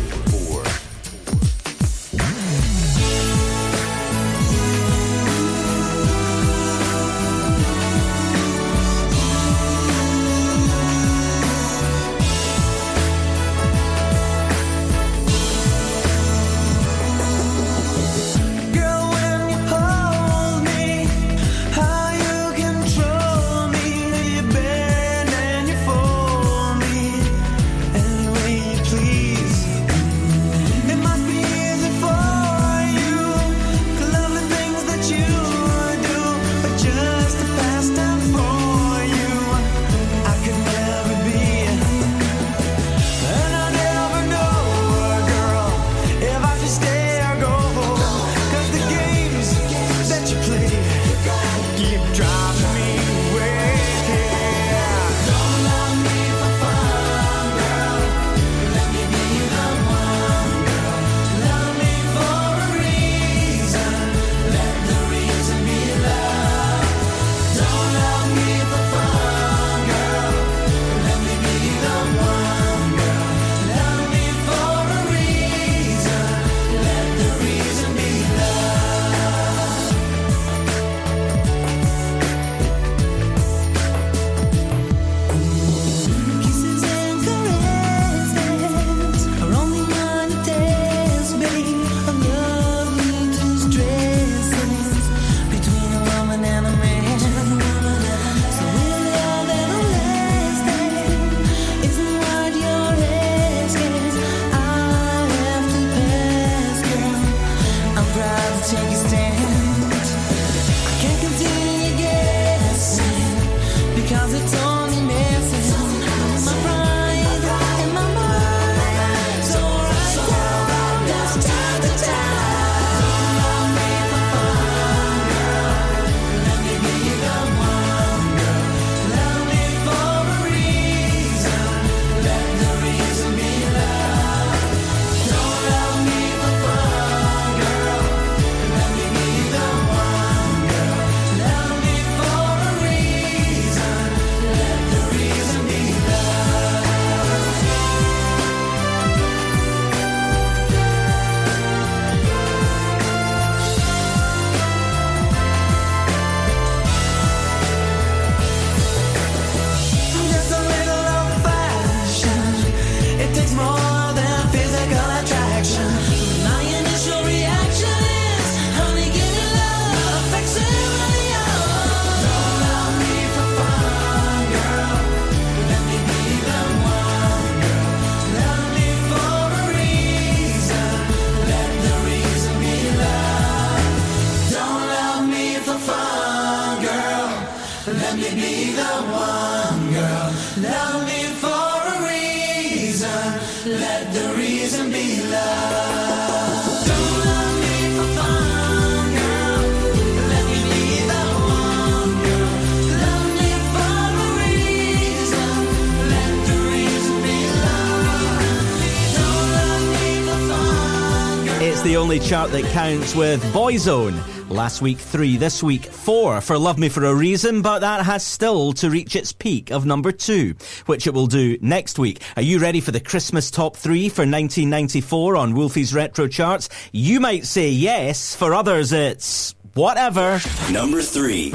[212.12, 214.50] Only chart that counts with Boyzone.
[214.50, 218.22] Last week three, this week four for Love Me for a Reason, but that has
[218.22, 222.20] still to reach its peak of number two, which it will do next week.
[222.36, 226.68] Are you ready for the Christmas top three for 1994 on Wolfie's Retro Charts?
[226.92, 230.38] You might say yes, for others it's whatever.
[230.70, 231.50] Number three.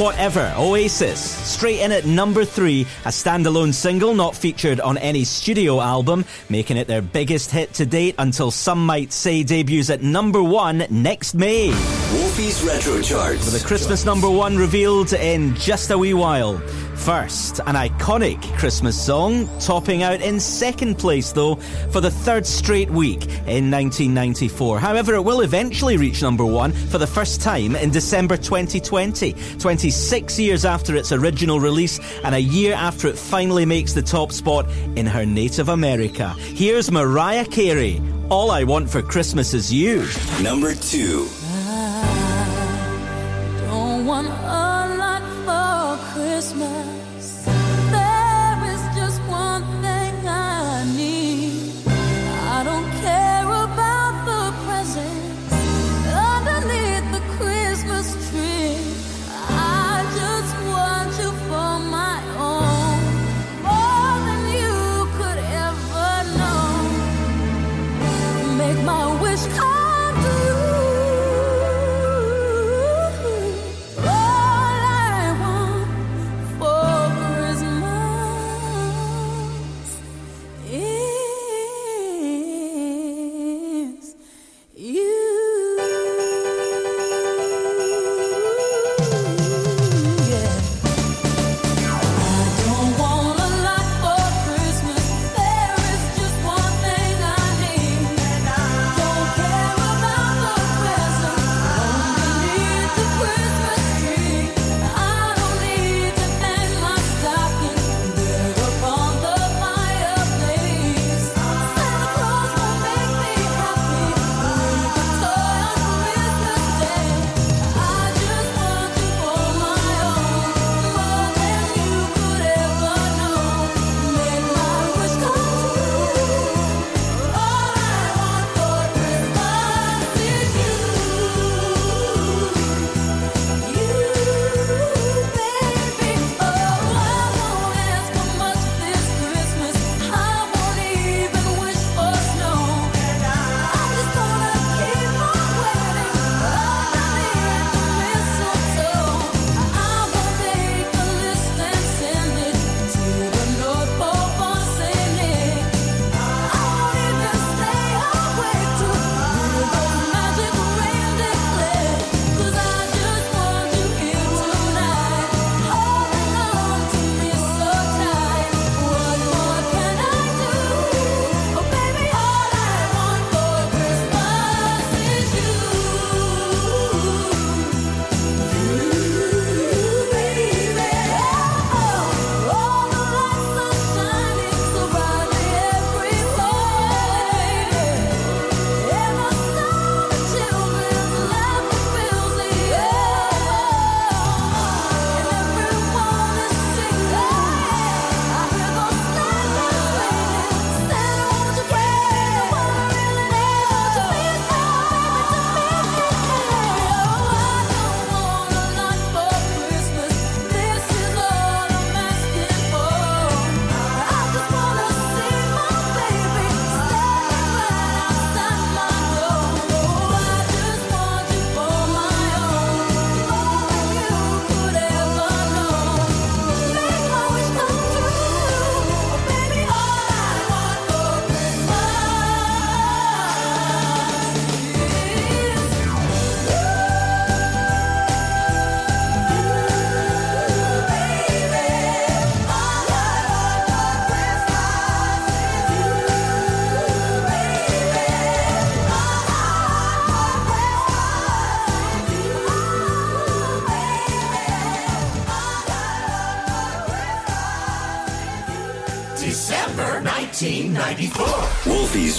[0.00, 1.39] support ever, Oasis.
[1.50, 6.76] Straight in at number three, a standalone single not featured on any studio album, making
[6.76, 11.34] it their biggest hit to date until some might say debuts at number one next
[11.34, 11.70] May.
[12.12, 13.52] Wolfie's Retro Charts.
[13.52, 16.62] With a Christmas number one revealed in just a wee while.
[17.00, 21.54] First, an iconic Christmas song, topping out in second place though
[21.90, 24.78] for the third straight week in 1994.
[24.78, 30.38] However, it will eventually reach number one for the first time in December 2020, 26
[30.38, 34.30] years after its original original release and a year after it finally makes the top
[34.30, 36.34] spot in her native America.
[36.38, 40.06] Here's Mariah Carey All I Want for Christmas Is You.
[40.42, 41.26] Number two.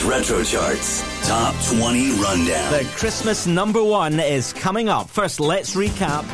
[0.03, 2.71] Retro Charts Top 20 Rundown.
[2.71, 5.09] The Christmas number one is coming up.
[5.09, 6.25] First, let's recap.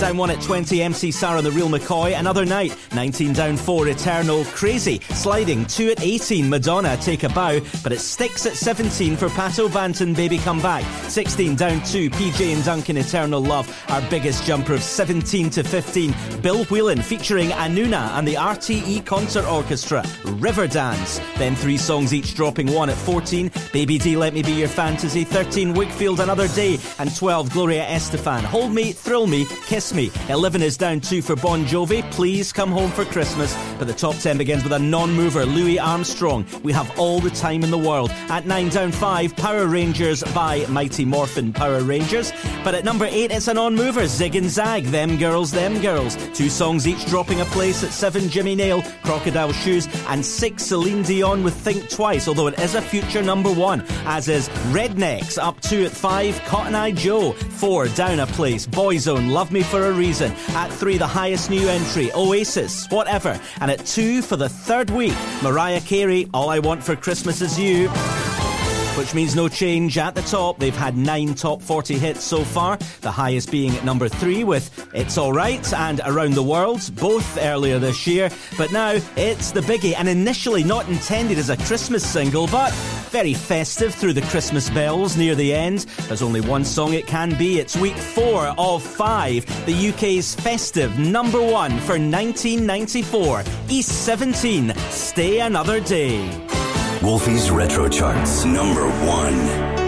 [0.00, 2.18] Down one at 20, MC Sarah the Real McCoy.
[2.18, 4.44] Another night 19 down 4, Eternal.
[4.46, 5.00] Crazy.
[5.10, 7.60] Sliding 2 at 18, Madonna, Take a Bow.
[7.82, 10.84] But it sticks at 17 for Pato Banton, Baby Come Back.
[11.08, 13.68] 16 down 2, PJ and Duncan, Eternal Love.
[13.88, 16.14] Our biggest jumper of 17 to 15.
[16.42, 20.04] Bill Whelan featuring Anuna and the RTE Concert Orchestra.
[20.24, 21.20] River Dance.
[21.36, 23.50] Then three songs each dropping 1 at 14.
[23.72, 25.24] Baby D, Let Me Be Your Fantasy.
[25.24, 26.78] 13, Whigfield, Another Day.
[26.98, 28.42] And 12, Gloria Estefan.
[28.42, 30.10] Hold Me, Thrill Me, Kiss Me.
[30.28, 32.02] 11 is down 2 for Bon Jovi.
[32.10, 33.54] Please come home for Christmas.
[33.78, 36.46] But the top 10 begins with a non mover, Louis Armstrong.
[36.62, 38.10] We have all the time in the world.
[38.28, 42.32] At 9 down 5, Power Rangers by Mighty Morphin Power Rangers.
[42.64, 44.84] But at number 8, it's a non mover, Zig and Zag.
[44.84, 46.16] Them Girls, Them Girls.
[46.34, 49.88] Two songs each dropping a place at 7, Jimmy Nail, Crocodile Shoes.
[50.08, 53.84] And 6, Celine Dion with Think Twice, although it is a future number 1.
[54.06, 57.32] As is Rednex, up 2 at 5, Cotton Eye Joe.
[57.32, 60.32] 4, down a place, Boyzone, Love Me for a Reason.
[60.50, 63.40] At 3, the highest new entry, Oasis, Whatever.
[63.60, 67.58] And at 2, for the third week, Mariah Carey, All I Want for Christmas Is
[67.58, 67.88] You
[69.00, 70.58] which means no change at the top.
[70.58, 74.86] They've had nine top 40 hits so far, the highest being at number three with
[74.94, 78.28] It's Alright and Around the World, both earlier this year.
[78.58, 82.74] But now it's the biggie, and initially not intended as a Christmas single, but
[83.08, 85.86] very festive through the Christmas bells near the end.
[86.06, 87.58] There's only one song it can be.
[87.58, 93.44] It's week four of five, the UK's festive number one for 1994.
[93.70, 96.49] East 17, Stay Another Day.
[97.02, 99.79] Wolfie's Retro Charts, number one.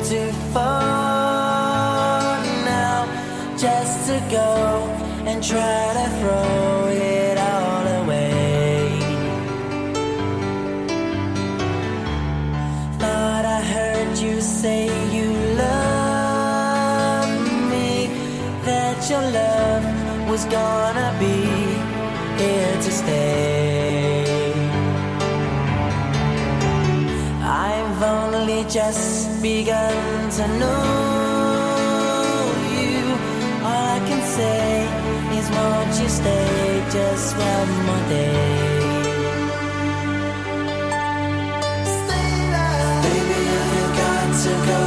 [28.76, 30.76] just begun to know
[32.76, 33.00] you.
[33.64, 34.84] All I can say
[35.38, 38.36] is, won't you stay just one more day?
[42.00, 42.32] Stay
[43.06, 44.85] Baby, if you've got to go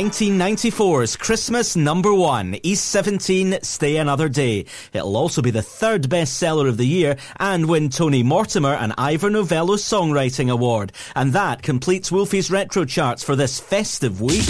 [0.00, 4.64] 1994's Christmas number one, East 17, Stay Another Day.
[4.94, 9.28] It'll also be the third bestseller of the year and win Tony Mortimer an Ivor
[9.28, 10.92] Novello Songwriting Award.
[11.14, 14.48] And that completes Wolfie's retro charts for this festive week.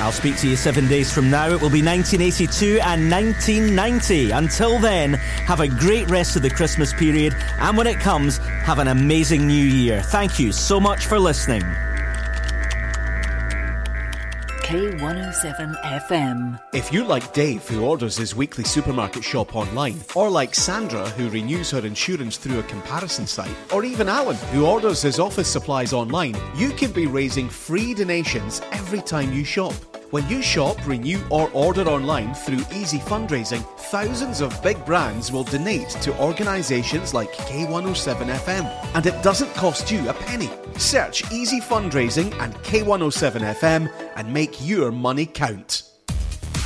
[0.00, 1.48] I'll speak to you seven days from now.
[1.48, 4.30] It will be 1982 and 1990.
[4.30, 7.36] Until then, have a great rest of the Christmas period.
[7.58, 10.00] And when it comes, have an amazing new year.
[10.00, 11.62] Thank you so much for listening.
[14.68, 16.60] K107 FM.
[16.74, 21.30] If you're like Dave, who orders his weekly supermarket shop online, or like Sandra, who
[21.30, 25.94] renews her insurance through a comparison site, or even Alan, who orders his office supplies
[25.94, 29.72] online, you can be raising free donations every time you shop.
[30.10, 35.44] When you shop, renew, or order online through Easy Fundraising, thousands of big brands will
[35.44, 40.48] donate to organisations like K107 FM, and it doesn't cost you a penny.
[40.78, 45.87] Search Easy Fundraising and K107 FM and make your money count.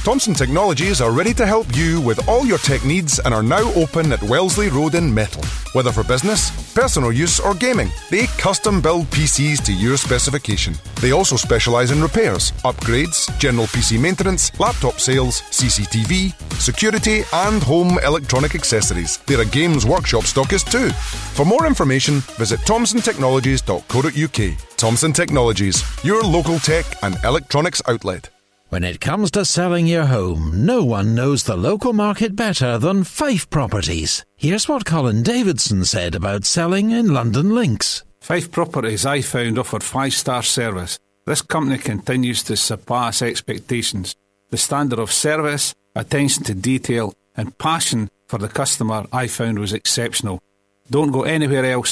[0.04, 3.72] Thomson Technologies are ready to help you with all your tech needs and are now
[3.74, 5.44] open at Wellesley Road in Methil.
[5.76, 10.74] Whether for business, personal use, or gaming, they custom build PCs to your specification.
[11.00, 18.00] They also specialise in repairs, upgrades, general PC maintenance, laptop sales, CCTV, security, and home
[18.00, 19.18] electronic accessories.
[19.18, 20.90] They're a games workshop stockist too.
[20.90, 24.76] For more information, visit thomsontechnologies.co.uk.
[24.76, 28.31] Thomson Technologies, your local tech and electronics outlet.
[28.72, 33.04] When it comes to selling your home, no one knows the local market better than
[33.04, 34.24] Fife Properties.
[34.34, 38.02] Here's what Colin Davidson said about selling in Lundin Links.
[38.22, 40.98] Fife Properties I found offered five star service.
[41.26, 44.16] This company continues to surpass expectations.
[44.48, 49.74] The standard of service, attention to detail, and passion for the customer I found was
[49.74, 50.40] exceptional.
[50.90, 51.90] Don't go anywhere else